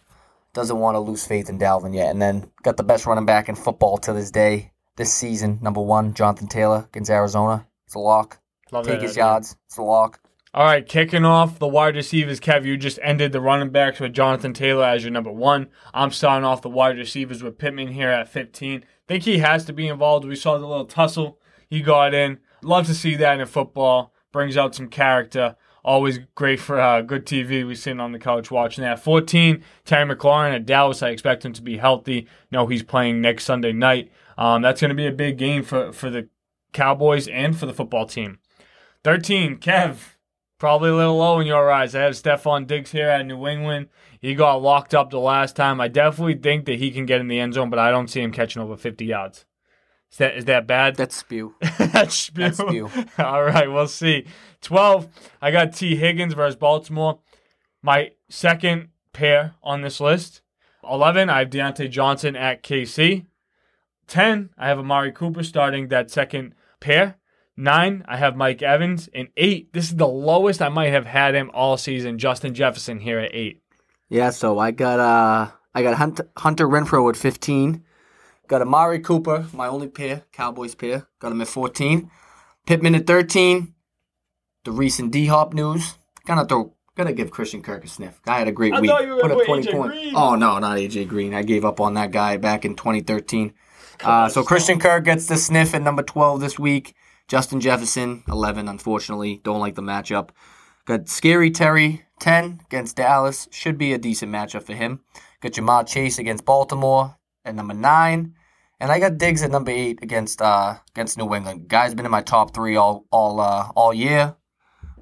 doesn't 0.56 0.78
want 0.78 0.94
to 0.94 1.00
lose 1.00 1.26
faith 1.26 1.48
in 1.50 1.58
Dalvin 1.58 1.94
yet. 1.94 2.10
And 2.10 2.20
then 2.20 2.50
got 2.62 2.76
the 2.78 2.82
best 2.82 3.06
running 3.06 3.26
back 3.26 3.48
in 3.48 3.54
football 3.54 3.98
to 3.98 4.12
this 4.14 4.30
day, 4.30 4.72
this 4.96 5.12
season, 5.12 5.58
number 5.60 5.82
one, 5.82 6.14
Jonathan 6.14 6.48
Taylor 6.48 6.86
against 6.88 7.10
Arizona. 7.10 7.66
It's 7.84 7.94
a 7.94 7.98
lock. 7.98 8.40
Love 8.72 8.86
Take 8.86 9.02
his 9.02 9.12
idea. 9.12 9.24
yards. 9.24 9.56
It's 9.66 9.76
a 9.76 9.82
lock. 9.82 10.18
All 10.56 10.64
right, 10.64 10.88
kicking 10.88 11.26
off 11.26 11.58
the 11.58 11.68
wide 11.68 11.96
receivers, 11.96 12.40
Kev. 12.40 12.64
You 12.64 12.78
just 12.78 12.98
ended 13.02 13.32
the 13.32 13.42
running 13.42 13.68
backs 13.68 14.00
with 14.00 14.14
Jonathan 14.14 14.54
Taylor 14.54 14.86
as 14.86 15.04
your 15.04 15.12
number 15.12 15.30
one. 15.30 15.66
I'm 15.92 16.10
starting 16.10 16.46
off 16.46 16.62
the 16.62 16.70
wide 16.70 16.96
receivers 16.96 17.42
with 17.42 17.58
Pittman 17.58 17.88
here 17.88 18.08
at 18.08 18.30
15. 18.30 18.82
Think 19.06 19.24
he 19.24 19.36
has 19.36 19.66
to 19.66 19.74
be 19.74 19.86
involved. 19.86 20.24
We 20.24 20.34
saw 20.34 20.56
the 20.56 20.66
little 20.66 20.86
tussle 20.86 21.38
he 21.68 21.82
got 21.82 22.14
in. 22.14 22.38
Love 22.62 22.86
to 22.86 22.94
see 22.94 23.16
that 23.16 23.38
in 23.38 23.46
football. 23.46 24.14
Brings 24.32 24.56
out 24.56 24.74
some 24.74 24.88
character. 24.88 25.56
Always 25.84 26.20
great 26.34 26.58
for 26.58 26.80
uh, 26.80 27.02
good 27.02 27.26
TV. 27.26 27.66
We 27.66 27.74
sitting 27.74 28.00
on 28.00 28.12
the 28.12 28.18
couch 28.18 28.50
watching 28.50 28.82
that. 28.82 28.98
14, 28.98 29.62
Terry 29.84 30.14
McLaurin 30.14 30.54
at 30.54 30.64
Dallas. 30.64 31.02
I 31.02 31.10
expect 31.10 31.44
him 31.44 31.52
to 31.52 31.62
be 31.62 31.76
healthy. 31.76 32.28
No, 32.50 32.66
he's 32.66 32.82
playing 32.82 33.20
next 33.20 33.44
Sunday 33.44 33.72
night. 33.72 34.10
Um, 34.38 34.62
that's 34.62 34.80
going 34.80 34.88
to 34.88 34.94
be 34.94 35.06
a 35.06 35.12
big 35.12 35.36
game 35.36 35.62
for, 35.62 35.92
for 35.92 36.08
the 36.08 36.30
Cowboys 36.72 37.28
and 37.28 37.54
for 37.54 37.66
the 37.66 37.74
football 37.74 38.06
team. 38.06 38.38
13, 39.04 39.58
Kev. 39.58 40.15
Probably 40.58 40.90
a 40.90 40.96
little 40.96 41.18
low 41.18 41.38
in 41.38 41.46
your 41.46 41.70
eyes. 41.70 41.94
I 41.94 42.02
have 42.02 42.14
Stefon 42.14 42.66
Diggs 42.66 42.92
here 42.92 43.10
at 43.10 43.26
New 43.26 43.46
England. 43.46 43.88
He 44.20 44.34
got 44.34 44.62
locked 44.62 44.94
up 44.94 45.10
the 45.10 45.18
last 45.18 45.54
time. 45.54 45.80
I 45.80 45.88
definitely 45.88 46.36
think 46.36 46.64
that 46.64 46.78
he 46.78 46.90
can 46.90 47.04
get 47.04 47.20
in 47.20 47.28
the 47.28 47.38
end 47.38 47.54
zone, 47.54 47.68
but 47.68 47.78
I 47.78 47.90
don't 47.90 48.08
see 48.08 48.22
him 48.22 48.32
catching 48.32 48.62
over 48.62 48.76
50 48.76 49.04
yards. 49.04 49.44
Is 50.10 50.18
that 50.18 50.36
is 50.36 50.44
that 50.46 50.66
bad? 50.66 50.96
That's 50.96 51.16
spew. 51.16 51.56
That's 51.78 52.14
spew. 52.14 52.44
That's 52.44 52.56
spew. 52.56 52.90
All 53.18 53.44
right, 53.44 53.70
we'll 53.70 53.88
see. 53.88 54.26
12, 54.62 55.08
I 55.42 55.50
got 55.50 55.74
Tee 55.74 55.96
Higgins 55.96 56.34
versus 56.34 56.56
Baltimore. 56.56 57.20
My 57.82 58.12
second 58.30 58.88
pair 59.12 59.54
on 59.62 59.82
this 59.82 60.00
list. 60.00 60.42
11, 60.88 61.28
I 61.28 61.40
have 61.40 61.50
Diontae 61.50 61.90
Johnson 61.90 62.36
at 62.36 62.62
KC. 62.62 63.26
10, 64.06 64.50
I 64.56 64.68
have 64.68 64.78
Amari 64.78 65.12
Cooper 65.12 65.42
starting 65.42 65.88
that 65.88 66.10
second 66.10 66.54
pair. 66.80 67.16
9, 67.56 68.04
I 68.06 68.16
have 68.16 68.36
Mike 68.36 68.62
Evans. 68.62 69.08
And 69.14 69.28
8, 69.36 69.72
this 69.72 69.86
is 69.86 69.96
the 69.96 70.06
lowest 70.06 70.60
I 70.60 70.68
might 70.68 70.90
have 70.90 71.06
had 71.06 71.34
him 71.34 71.50
all 71.54 71.76
season. 71.76 72.18
Justin 72.18 72.54
Jefferson 72.54 73.00
here 73.00 73.18
at 73.18 73.34
8. 73.34 73.62
Yeah, 74.08 74.30
so 74.30 74.58
I 74.58 74.70
got 74.70 75.00
uh 75.00 75.50
I 75.74 75.82
got 75.82 75.96
Hunter, 75.96 76.28
Hunter 76.36 76.66
Renfrow 76.66 77.08
at 77.10 77.16
15. 77.16 77.82
Got 78.48 78.62
Amari 78.62 79.00
Cooper, 79.00 79.46
my 79.52 79.66
only 79.66 79.88
pair, 79.88 80.22
Cowboys 80.32 80.74
pair. 80.74 81.06
Got 81.18 81.32
him 81.32 81.40
at 81.40 81.48
14. 81.48 82.10
Pittman 82.66 82.94
at 82.94 83.06
13. 83.06 83.74
The 84.64 84.72
recent 84.72 85.12
D 85.12 85.26
Hop 85.26 85.52
news. 85.54 85.98
Gotta 86.24 86.46
throw 86.46 86.72
gotta 86.96 87.12
give 87.12 87.30
Christian 87.30 87.62
Kirk 87.62 87.84
a 87.84 87.88
sniff. 87.88 88.20
Guy 88.22 88.38
had 88.38 88.48
a 88.48 88.52
great 88.52 88.72
I 88.72 88.80
week. 88.80 88.90
you 88.90 89.14
were 89.14 89.20
Put 89.20 89.30
up 89.30 89.44
20 89.44 89.72
points. 89.72 89.96
Oh 90.14 90.34
no, 90.34 90.58
not 90.58 90.78
AJ 90.78 91.08
Green. 91.08 91.34
I 91.34 91.42
gave 91.42 91.64
up 91.64 91.80
on 91.80 91.94
that 91.94 92.10
guy 92.10 92.36
back 92.36 92.64
in 92.64 92.74
2013. 92.74 93.52
Uh, 94.02 94.28
so 94.28 94.42
Christian 94.42 94.78
Kirk 94.78 95.04
gets 95.04 95.26
the 95.26 95.36
sniff 95.36 95.74
at 95.74 95.82
number 95.82 96.02
12 96.02 96.40
this 96.40 96.58
week. 96.58 96.94
Justin 97.28 97.60
Jefferson, 97.60 98.22
11, 98.28 98.68
unfortunately. 98.68 99.40
Don't 99.42 99.60
like 99.60 99.74
the 99.74 99.82
matchup. 99.82 100.30
Got 100.84 101.08
Scary 101.08 101.50
Terry, 101.50 102.04
10 102.20 102.60
against 102.66 102.96
Dallas. 102.96 103.48
Should 103.50 103.78
be 103.78 103.92
a 103.92 103.98
decent 103.98 104.30
matchup 104.32 104.62
for 104.62 104.74
him. 104.74 105.00
Got 105.40 105.52
Ja'Marr 105.52 105.86
Chase 105.86 106.18
against 106.18 106.44
Baltimore 106.44 107.16
at 107.44 107.54
number 107.54 107.74
9. 107.74 108.34
And 108.78 108.92
I 108.92 109.00
got 109.00 109.18
Diggs 109.18 109.42
at 109.42 109.50
number 109.50 109.72
8 109.72 110.00
against 110.02 110.40
uh, 110.40 110.76
against 110.92 111.18
New 111.18 111.34
England. 111.34 111.68
Guy's 111.68 111.94
been 111.94 112.04
in 112.04 112.10
my 112.10 112.22
top 112.22 112.54
3 112.54 112.76
all 112.76 113.06
all 113.10 113.40
uh, 113.40 113.70
all 113.74 113.92
year. 113.92 114.36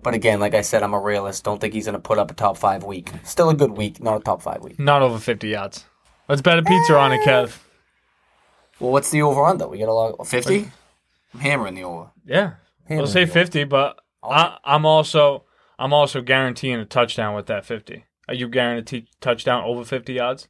But 0.02 0.14
again, 0.14 0.38
like 0.38 0.54
I 0.54 0.60
said, 0.60 0.82
I'm 0.82 0.94
a 0.94 1.00
realist. 1.00 1.44
Don't 1.44 1.60
think 1.60 1.74
he's 1.74 1.86
going 1.86 1.94
to 1.94 2.00
put 2.00 2.18
up 2.18 2.30
a 2.30 2.34
top 2.34 2.56
5 2.56 2.84
week. 2.84 3.10
Still 3.24 3.50
a 3.50 3.54
good 3.54 3.72
week, 3.72 4.02
not 4.02 4.16
a 4.16 4.20
top 4.20 4.42
5 4.42 4.62
week. 4.62 4.78
Not 4.78 5.02
over 5.02 5.18
50 5.18 5.48
yards. 5.48 5.84
Let's 6.28 6.40
bet 6.42 6.58
a 6.58 6.62
pizza 6.62 6.96
on 6.96 7.12
it, 7.12 7.20
Kev. 7.26 7.58
Well, 8.80 8.92
what's 8.92 9.10
the 9.10 9.22
over 9.22 9.44
under? 9.44 9.66
We 9.66 9.78
got 9.78 9.88
a 9.88 9.92
log 9.92 10.26
50? 10.26 10.70
I'm 11.34 11.40
hammering 11.40 11.74
the 11.74 11.82
over. 11.84 12.10
Yeah. 12.24 12.54
We'll 12.88 13.06
say. 13.06 13.26
50, 13.26 13.64
but 13.64 13.98
I, 14.22 14.58
I'm 14.64 14.86
also 14.86 15.44
I'm 15.78 15.92
also 15.92 16.20
guaranteeing 16.22 16.78
a 16.80 16.84
touchdown 16.84 17.34
with 17.34 17.46
that 17.46 17.64
50. 17.64 18.04
Are 18.28 18.34
you 18.34 18.48
guaranteed 18.48 19.08
touchdown 19.20 19.64
over 19.64 19.84
50 19.84 20.12
yards? 20.14 20.48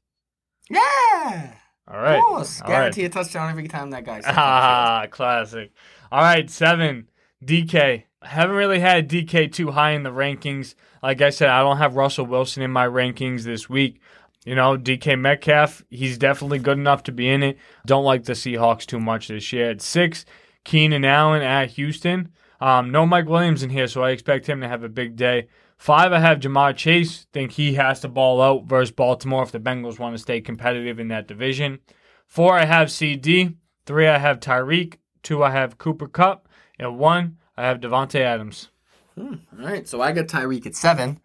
Yeah. 0.71 1.55
All 1.89 1.99
right. 2.01 2.19
Of 2.19 2.25
course. 2.25 2.61
All 2.63 2.69
Guarantee 2.69 3.03
right. 3.03 3.11
a 3.11 3.15
touchdown 3.15 3.51
every 3.51 3.69
time 3.69 3.91
that 3.91 4.05
guy 4.05 4.21
steps 4.21 4.29
on 4.29 4.35
the 4.35 4.41
field. 4.41 4.47
Ah, 4.47 5.07
classic. 5.11 5.73
All 6.11 6.23
right, 6.23 6.49
seven. 6.49 7.09
DK. 7.45 8.05
I 8.23 8.27
haven't 8.27 8.57
really 8.57 8.81
had 8.81 9.09
DK 9.09 9.53
too 9.53 9.71
high 9.73 9.91
in 9.91 10.03
the 10.03 10.11
rankings. 10.11 10.75
Like 11.03 11.21
I 11.21 11.29
said, 11.31 11.51
I 11.51 11.61
don't 11.61 11.77
have 11.77 11.97
Russell 11.97 12.25
Wilson 12.25 12.63
in 12.63 12.71
my 12.71 12.87
rankings 12.87 13.43
this 13.43 13.69
week. 13.69 14.01
You 14.47 14.55
know, 14.55 14.77
DK 14.79 15.19
Metcalf, 15.19 15.85
he's 15.91 16.17
definitely 16.19 16.59
good 16.59 16.79
enough 16.79 17.03
to 17.05 17.13
be 17.13 17.29
in 17.29 17.43
it. 17.43 17.59
Don't 17.87 18.05
like 18.05 18.25
the 18.25 18.33
Seahawks 18.35 18.87
too 18.87 19.01
much 19.01 19.29
this 19.29 19.53
year. 19.53 19.71
At 19.71 19.83
six, 19.83 20.25
Keenan 20.65 21.05
Allen 21.05 21.43
at 21.43 21.71
Houston. 21.73 22.31
Um, 22.61 22.91
no 22.91 23.07
Mike 23.07 23.29
Williams 23.29 23.63
in 23.63 23.71
here, 23.71 23.87
so 23.87 24.03
I 24.03 24.11
expect 24.11 24.49
him 24.49 24.61
to 24.61 24.69
have 24.69 24.83
a 24.83 24.89
big 24.89 25.17
day. 25.17 25.49
Five, 25.77 26.13
I 26.13 26.21
have 26.21 26.41
Ja'Marr 26.41 26.75
Chase. 26.77 27.27
Think 27.33 27.53
he 27.53 27.75
has 27.75 28.01
to 28.01 28.09
ball 28.09 28.41
out 28.41 28.65
versus 28.65 28.93
Baltimore 28.93 29.43
if 29.43 29.53
the 29.53 29.61
Bengals 29.61 29.99
want 29.99 30.15
to 30.15 30.23
stay 30.23 30.41
competitive 30.41 30.99
in 30.99 31.09
that 31.09 31.29
division. 31.29 31.81
Four, 32.27 32.57
I 32.59 32.65
have 32.65 32.91
CD. 32.91 33.57
Three, 33.87 34.07
I 34.07 34.19
have 34.19 34.41
Tyreek. 34.41 34.97
Two, 35.23 35.43
I 35.43 35.51
have 35.51 35.79
Cooper 35.79 36.09
Kupp. 36.09 36.49
And 36.79 36.99
one, 36.99 37.39
I 37.57 37.65
have 37.65 37.81
Davante 37.81 38.21
Adams. 38.21 38.71
All 39.19 39.37
right. 39.53 39.87
So 39.87 40.01
I 40.01 40.13
got 40.13 40.27
Tyreek 40.27 40.67
at 40.67 40.75
seven. 40.75 41.21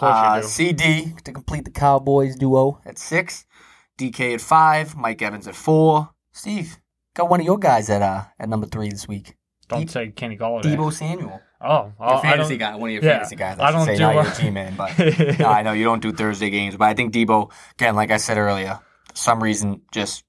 Uh, 0.00 0.34
you 0.36 0.42
do. 0.42 0.48
CD 0.48 1.14
to 1.24 1.32
complete 1.32 1.64
the 1.64 1.70
Cowboys 1.70 2.36
duo 2.36 2.80
at 2.84 2.98
six. 2.98 3.46
DK 3.98 4.34
at 4.34 4.40
five. 4.40 4.96
Mike 4.96 5.22
Evans 5.22 5.46
at 5.46 5.54
four. 5.54 6.10
Steve, 6.32 6.78
got 7.14 7.28
one 7.28 7.40
of 7.40 7.46
your 7.46 7.58
guys 7.58 7.90
at 7.90 8.02
uh 8.02 8.24
at 8.38 8.48
number 8.48 8.66
three 8.66 8.88
this 8.90 9.06
week. 9.08 9.36
Don't 9.68 9.80
Deep- 9.80 9.90
say 9.90 10.10
Kenny 10.10 10.36
Golladay. 10.36 10.76
Deebo 10.76 10.92
Samuel. 10.92 11.40
Oh, 11.62 11.92
oh 12.00 12.06
Your 12.06 12.16
I 12.16 12.22
fantasy 12.22 12.56
guy, 12.56 12.74
one 12.74 12.88
of 12.88 12.94
your 12.94 13.04
yeah, 13.04 13.18
fantasy 13.18 13.36
guys. 13.36 13.58
I 13.58 13.68
I, 13.68 13.72
don't 13.72 13.84
say, 13.84 13.96
do 13.96 14.02
not 14.02 14.16
uh, 14.16 14.22
your 14.22 14.32
team 14.32 14.54
man, 14.54 14.76
but 14.76 14.98
no, 15.38 15.46
I 15.46 15.62
know 15.62 15.72
you 15.72 15.84
don't 15.84 16.00
do 16.00 16.10
Thursday 16.10 16.48
games, 16.48 16.74
but 16.76 16.86
I 16.86 16.94
think 16.94 17.12
Deebo 17.12 17.52
again, 17.74 17.94
like 17.94 18.10
I 18.10 18.16
said 18.16 18.38
earlier, 18.38 18.80
for 19.10 19.16
some 19.16 19.42
reason, 19.42 19.82
just 19.92 20.24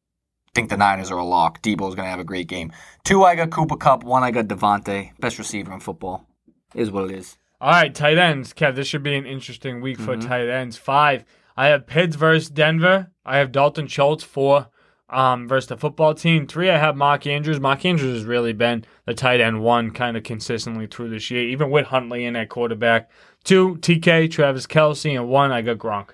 think 0.54 0.70
the 0.70 0.78
Niners 0.78 1.12
are 1.12 1.18
a 1.18 1.24
lock. 1.24 1.62
Deebo's 1.62 1.96
going 1.96 2.06
to 2.06 2.10
have 2.10 2.20
a 2.20 2.26
great 2.26 2.48
game. 2.48 2.72
Two, 3.04 3.24
I 3.24 3.36
got 3.36 3.50
Cooper 3.50 3.78
Kupp. 3.78 4.04
One, 4.04 4.24
I 4.24 4.32
got 4.32 4.48
Davante. 4.48 5.18
Best 5.20 5.40
receiver 5.40 5.72
in 5.74 5.80
football. 5.80 6.28
Is 6.76 6.92
what 6.92 7.10
it 7.10 7.16
is. 7.16 7.38
All 7.60 7.72
right, 7.72 7.94
tight 7.94 8.18
ends. 8.18 8.54
Kev, 8.54 8.76
this 8.76 8.88
should 8.88 9.04
be 9.04 9.16
an 9.16 9.26
interesting 9.26 9.82
week 9.82 10.00
for 10.00 10.18
tight 10.18 10.50
ends. 10.50 10.78
Five. 10.78 11.26
I 11.56 11.68
have 11.68 11.86
Pitts 11.86 12.16
versus 12.16 12.50
Denver. 12.50 13.12
I 13.26 13.38
have 13.38 13.52
Dalton 13.52 13.88
Schultz. 13.88 14.24
Four. 14.24 14.68
Um, 15.12 15.46
versus 15.46 15.68
the 15.68 15.76
football 15.76 16.14
team. 16.14 16.48
Three, 16.48 16.70
I 16.70 16.78
have 16.78 16.96
Mark 16.96 17.28
Andrews. 17.28 17.60
Mark 17.60 17.84
Andrews 17.84 18.20
has 18.20 18.24
really 18.24 18.54
been 18.54 18.86
the 19.06 19.14
tight 19.14 19.42
end 19.42 19.62
one 19.62 19.92
kind 19.92 20.16
of 20.16 20.24
consistently 20.24 20.88
through 20.88 21.10
this 21.10 21.30
year, 21.30 21.44
even 21.50 21.70
with 21.70 21.88
Huntley 21.88 22.24
in 22.24 22.38
at 22.38 22.48
quarterback. 22.48 23.12
Two, 23.44 23.76
TK, 23.82 24.32
Travis 24.32 24.66
Kelce, 24.66 25.14
and 25.14 25.28
one, 25.28 25.52
I 25.52 25.62
got 25.62 25.80
Gronk. 25.80 26.12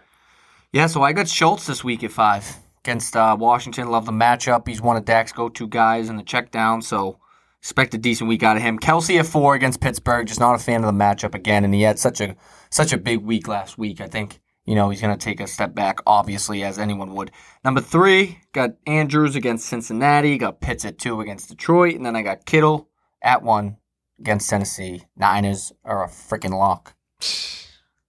Yeah, 0.71 0.87
so 0.87 1.03
I 1.03 1.13
got 1.13 1.27
Schultz 1.27 1.67
this 1.67 1.83
week 1.83 2.03
at 2.03 2.11
five 2.11 2.57
against 2.83 3.15
uh, 3.15 3.35
Washington. 3.39 3.89
Love 3.89 4.05
the 4.05 4.11
matchup. 4.11 4.67
He's 4.67 4.81
one 4.81 4.97
of 4.97 5.05
Dak's 5.05 5.31
go-to 5.31 5.67
guys 5.67 6.09
in 6.09 6.17
the 6.17 6.23
check 6.23 6.51
down, 6.51 6.81
so 6.81 7.19
expect 7.59 7.93
a 7.93 7.97
decent 7.97 8.29
week 8.29 8.43
out 8.43 8.57
of 8.57 8.63
him. 8.63 8.79
Kelce 8.79 9.19
at 9.19 9.25
four 9.25 9.55
against 9.55 9.81
Pittsburgh. 9.81 10.25
Just 10.25 10.39
not 10.39 10.55
a 10.55 10.59
fan 10.59 10.83
of 10.83 10.87
the 10.87 11.03
matchup 11.03 11.35
again, 11.35 11.65
and 11.65 11.73
he 11.73 11.81
had 11.81 11.99
such 11.99 12.21
a 12.21 12.35
such 12.69 12.93
a 12.93 12.97
big 12.97 13.19
week 13.19 13.47
last 13.47 13.77
week. 13.77 14.01
I 14.01 14.07
think 14.07 14.39
you 14.67 14.75
know 14.75 14.89
he's 14.89 15.01
going 15.01 15.17
to 15.17 15.25
take 15.25 15.39
a 15.39 15.47
step 15.47 15.73
back, 15.73 15.99
obviously, 16.05 16.63
as 16.63 16.77
anyone 16.77 17.15
would. 17.15 17.31
Number 17.63 17.81
three, 17.81 18.39
got 18.53 18.71
Andrews 18.85 19.35
against 19.35 19.65
Cincinnati. 19.65 20.37
Got 20.37 20.61
Pitts 20.61 20.85
at 20.85 20.99
two 20.99 21.21
against 21.21 21.49
Detroit, 21.49 21.95
and 21.95 22.05
then 22.05 22.15
I 22.15 22.21
got 22.21 22.45
Kittle 22.45 22.89
at 23.23 23.41
one 23.41 23.77
against 24.19 24.49
Tennessee. 24.49 25.03
Niners 25.15 25.71
are 25.83 26.03
a 26.03 26.07
freaking 26.07 26.51
lock. 26.51 26.95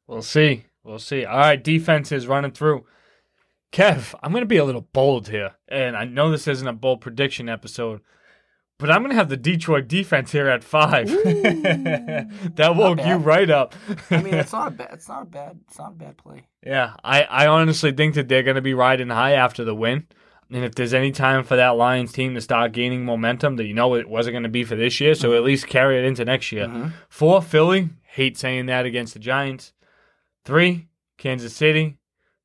We'll 0.07 0.23
see. 0.23 0.65
We'll 0.83 0.99
see. 0.99 1.25
All 1.25 1.39
right, 1.39 1.63
defense 1.63 2.13
is 2.13 2.27
running 2.27 2.53
through. 2.53 2.85
Kev, 3.73 4.15
I'm 4.23 4.33
going 4.33 4.43
to 4.43 4.47
be 4.47 4.57
a 4.57 4.65
little 4.65 4.89
bold 4.93 5.29
here. 5.29 5.53
And 5.69 5.97
I 5.97 6.05
know 6.05 6.31
this 6.31 6.49
isn't 6.49 6.67
a 6.67 6.73
bold 6.73 7.01
prediction 7.01 7.49
episode, 7.49 8.01
but 8.79 8.91
I'm 8.91 9.01
going 9.03 9.11
to 9.11 9.17
have 9.17 9.29
the 9.29 9.37
Detroit 9.37 9.89
defense 9.89 10.33
here 10.33 10.49
at 10.49 10.63
five. 10.65 11.09
that 12.57 12.75
woke 12.77 13.05
you 13.05 13.17
right 13.17 13.51
up. 13.51 13.75
I 14.11 14.23
mean, 14.23 14.35
it's 14.43 14.53
not 14.53 14.69
a 14.69 14.71
bad. 14.71 14.89
It's 14.93 15.09
not 15.09 15.23
a 15.23 15.27
bad. 15.27 15.59
It's 15.69 15.79
not 15.79 15.93
a 15.93 15.95
bad 15.95 16.17
play. 16.17 16.47
yeah, 16.65 16.95
I, 17.05 17.23
I 17.25 17.47
honestly 17.47 17.93
think 17.93 18.15
that 18.15 18.29
they're 18.29 18.43
going 18.43 18.57
to 18.57 18.63
be 18.63 18.75
riding 18.75 19.09
high 19.11 19.33
after 19.33 19.65
the 19.65 19.75
win. 19.75 20.07
And 20.51 20.65
if 20.65 20.75
there's 20.75 20.95
any 20.95 21.13
time 21.13 21.45
for 21.45 21.57
that 21.57 21.77
Lions 21.77 22.13
team 22.13 22.35
to 22.35 22.41
start 22.41 22.73
gaining 22.73 23.05
momentum, 23.05 23.57
that 23.57 23.65
you 23.67 23.75
know 23.75 23.95
it 23.95 24.09
wasn't 24.09 24.33
going 24.33 24.45
to 24.45 24.49
be 24.49 24.65
for 24.65 24.77
this 24.77 24.99
year, 25.01 25.15
so 25.15 25.35
at 25.35 25.43
least 25.43 25.67
carry 25.67 25.99
it 25.99 26.05
into 26.07 26.25
next 26.25 26.53
year. 26.53 26.67
Mhm. 26.69 26.93
Four, 27.11 27.43
Philly. 27.43 27.91
Hate 28.13 28.39
saying 28.39 28.67
that 28.67 28.87
against 28.87 29.13
the 29.13 29.21
Giants. 29.21 29.75
Three, 30.45 30.89
Kansas 31.19 31.55
City. 31.55 31.99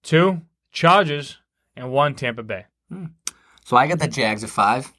Two, 0.03 0.41
Chargers. 0.73 1.37
And 1.77 1.91
one, 1.91 2.13
Tampa 2.13 2.43
Bay. 2.43 2.65
So 3.65 3.77
I 3.77 3.87
got 3.87 3.99
the 3.99 4.07
Jags 4.09 4.43
at 4.43 4.49
five. 4.49 4.91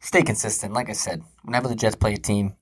Stay 0.00 0.22
consistent, 0.22 0.72
like 0.72 0.88
I 0.88 0.92
said. 0.92 1.22
Whenever 1.42 1.68
the 1.68 1.74
Jets 1.74 1.96
play 1.96 2.14
a 2.14 2.18
team, 2.18 2.54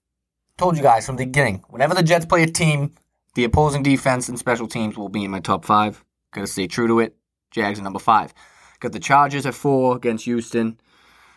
told 0.57 0.77
you 0.77 0.83
guys 0.83 1.07
from 1.07 1.17
the 1.17 1.27
beginning. 1.27 1.63
Whenever 1.69 1.95
the 1.95 2.03
Jets 2.03 2.25
play 2.25 2.43
a 2.43 2.47
team, 2.47 2.95
the 3.35 3.45
opposing 3.45 3.83
defense 3.83 4.29
and 4.29 4.39
special 4.39 4.67
teams 4.67 4.97
will 4.97 5.09
be 5.09 5.25
in 5.25 5.31
my 5.31 5.41
top 5.41 5.65
five. 5.65 6.05
Gotta 6.33 6.47
stay 6.47 6.67
true 6.67 6.89
to 6.89 7.01
it. 7.01 7.17
Jags 7.51 7.79
at 7.79 7.85
number 7.85 7.99
five. 7.99 8.33
Got 8.81 8.93
the 8.93 9.01
Chargers 9.01 9.47
at 9.47 9.55
four 9.55 9.97
against 9.97 10.25
Houston. 10.25 10.79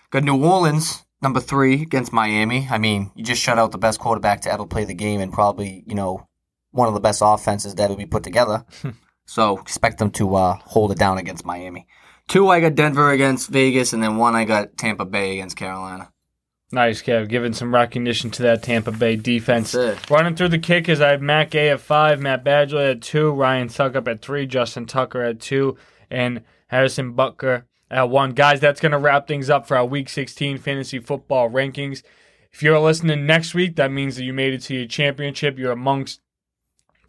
Got 0.10 0.24
New 0.24 0.44
Orleans 0.44 1.06
number 1.22 1.40
three 1.40 1.82
against 1.82 2.14
Miami. 2.14 2.68
I 2.70 2.78
mean, 2.78 3.12
you 3.16 3.24
just 3.24 3.42
shut 3.42 3.60
out 3.60 3.72
the 3.72 3.78
best 3.78 4.00
quarterback 4.00 4.42
to 4.42 4.52
ever 4.52 4.66
play 4.66 4.86
the 4.86 4.94
game 4.94 5.22
and 5.22 5.32
probably 5.32 5.84
you 5.86 5.96
know 5.96 6.28
one 6.72 6.88
of 6.88 6.94
the 6.94 7.00
best 7.00 7.22
offenses 7.24 7.76
that 7.76 7.84
ever 7.84 7.96
be 7.96 8.06
put 8.06 8.24
together. 8.24 8.66
so 9.26 9.58
expect 9.60 9.98
them 9.98 10.12
to 10.12 10.36
uh, 10.36 10.56
hold 10.66 10.92
it 10.92 10.98
down 10.98 11.18
against 11.18 11.46
Miami. 11.46 11.88
Two, 12.30 12.48
I 12.50 12.60
got 12.62 12.76
Denver 12.76 13.10
against 13.10 13.50
Vegas, 13.50 13.92
and 13.92 14.04
then 14.04 14.18
one, 14.18 14.36
I 14.36 14.46
got 14.46 14.78
Tampa 14.78 15.04
Bay 15.04 15.34
against 15.34 15.58
Carolina. 15.58 16.12
Nice, 16.72 17.02
Kev. 17.02 17.28
Giving 17.28 17.54
some 17.54 17.74
recognition 17.74 18.30
to 18.30 18.44
that 18.44 18.62
Tampa 18.62 18.92
Bay 18.92 19.16
defense. 19.16 19.76
Running 20.10 20.36
through 20.36 20.50
the 20.50 20.60
kickers, 20.60 21.02
I 21.02 21.10
have 21.10 21.22
Matt 21.24 21.50
Gay 21.50 21.70
at 21.70 21.82
five, 21.82 22.20
Matt 22.20 22.46
Badgley 22.46 22.92
at 22.92 23.02
two, 23.02 23.32
Ryan 23.32 23.70
Succop 23.70 24.08
at 24.08 24.22
three, 24.22 24.46
Justin 24.46 24.86
Tucker 24.86 25.24
at 25.24 25.40
two, 25.40 25.76
and 26.12 26.44
Harrison 26.68 27.16
Butker 27.16 27.64
at 27.90 28.12
one. 28.12 28.34
Guys, 28.34 28.60
that's 28.60 28.80
going 28.80 28.92
to 28.92 29.00
wrap 29.00 29.28
things 29.28 29.50
up 29.50 29.68
for 29.68 29.76
our 29.76 29.86
Week 29.86 30.08
16 30.08 30.60
fantasy 30.60 31.00
football 31.00 31.50
rankings. 31.50 32.04
If 32.54 32.62
you're 32.62 32.80
listening 32.80 33.26
next 33.26 33.56
week, 33.56 33.76
that 33.78 33.92
means 33.92 34.18
that 34.18 34.24
you 34.24 34.34
made 34.34 34.54
it 34.54 34.62
to 34.64 34.76
your 34.76 34.88
championship. 34.88 35.58
You're 35.58 35.72
amongst 35.72 36.22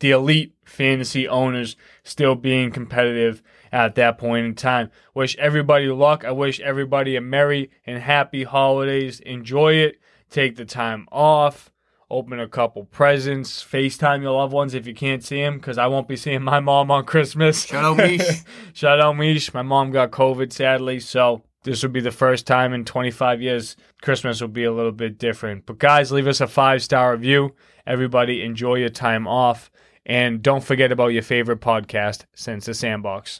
the 0.01 0.11
elite 0.11 0.55
fantasy 0.65 1.29
owners 1.29 1.77
still 2.03 2.35
being 2.35 2.71
competitive 2.71 3.43
at 3.73 3.95
that 3.95 4.19
point 4.19 4.47
in 4.47 4.55
time. 4.55 4.91
Wish 5.15 5.37
everybody 5.39 5.87
luck. 5.87 6.25
I 6.25 6.33
wish 6.33 6.61
everybody 6.61 7.17
a 7.17 7.21
merry 7.21 7.71
and 7.87 8.03
happy 8.03 8.45
holidays. 8.45 9.21
Enjoy 9.21 9.75
it. 9.75 10.01
Take 10.31 10.57
the 10.57 10.65
time 10.65 11.07
off. 11.13 11.71
Open 12.11 12.41
a 12.41 12.49
couple 12.49 12.85
presents. 12.87 13.63
FaceTime 13.63 14.23
your 14.23 14.33
loved 14.33 14.53
ones 14.53 14.75
if 14.75 14.85
you 14.87 14.95
can't 14.95 15.23
see 15.23 15.41
them, 15.41 15.59
because 15.59 15.79
I 15.79 15.87
won't 15.87 16.09
be 16.09 16.17
seeing 16.17 16.43
my 16.43 16.59
mom 16.59 16.91
on 16.91 17.05
Christmas. 17.05 17.67
Shout 17.67 17.85
out, 17.85 17.97
Mish. 17.99 18.43
Shout 18.73 19.01
out 19.01 19.17
Mish. 19.17 19.55
My 19.55 19.63
mom 19.63 19.93
got 19.93 20.11
COVID 20.11 20.53
sadly, 20.53 20.99
so 20.99 21.45
this 21.63 21.83
will 21.83 21.91
be 21.91 22.01
the 22.01 22.11
first 22.11 22.49
time 22.49 22.73
in 22.73 22.85
25 22.85 23.43
years 23.43 23.77
Christmas 24.03 24.41
will 24.41 24.49
be 24.49 24.65
a 24.65 24.73
little 24.73 24.93
bit 24.93 25.19
different. 25.19 25.67
But 25.67 25.79
guys, 25.79 26.11
leave 26.11 26.27
us 26.27 26.41
a 26.41 26.49
five 26.49 26.83
star 26.83 27.13
review. 27.13 27.55
Everybody 27.87 28.43
enjoy 28.43 28.77
your 28.77 28.89
time 28.89 29.29
off. 29.29 29.71
And 30.07 30.43
don't 30.43 30.65
forget 30.65 30.91
about 30.91 31.09
your 31.09 31.23
favorite 31.23 31.61
podcast, 31.61 32.25
Since 32.35 32.67
the 32.67 32.75
Sandbox. 32.75 33.39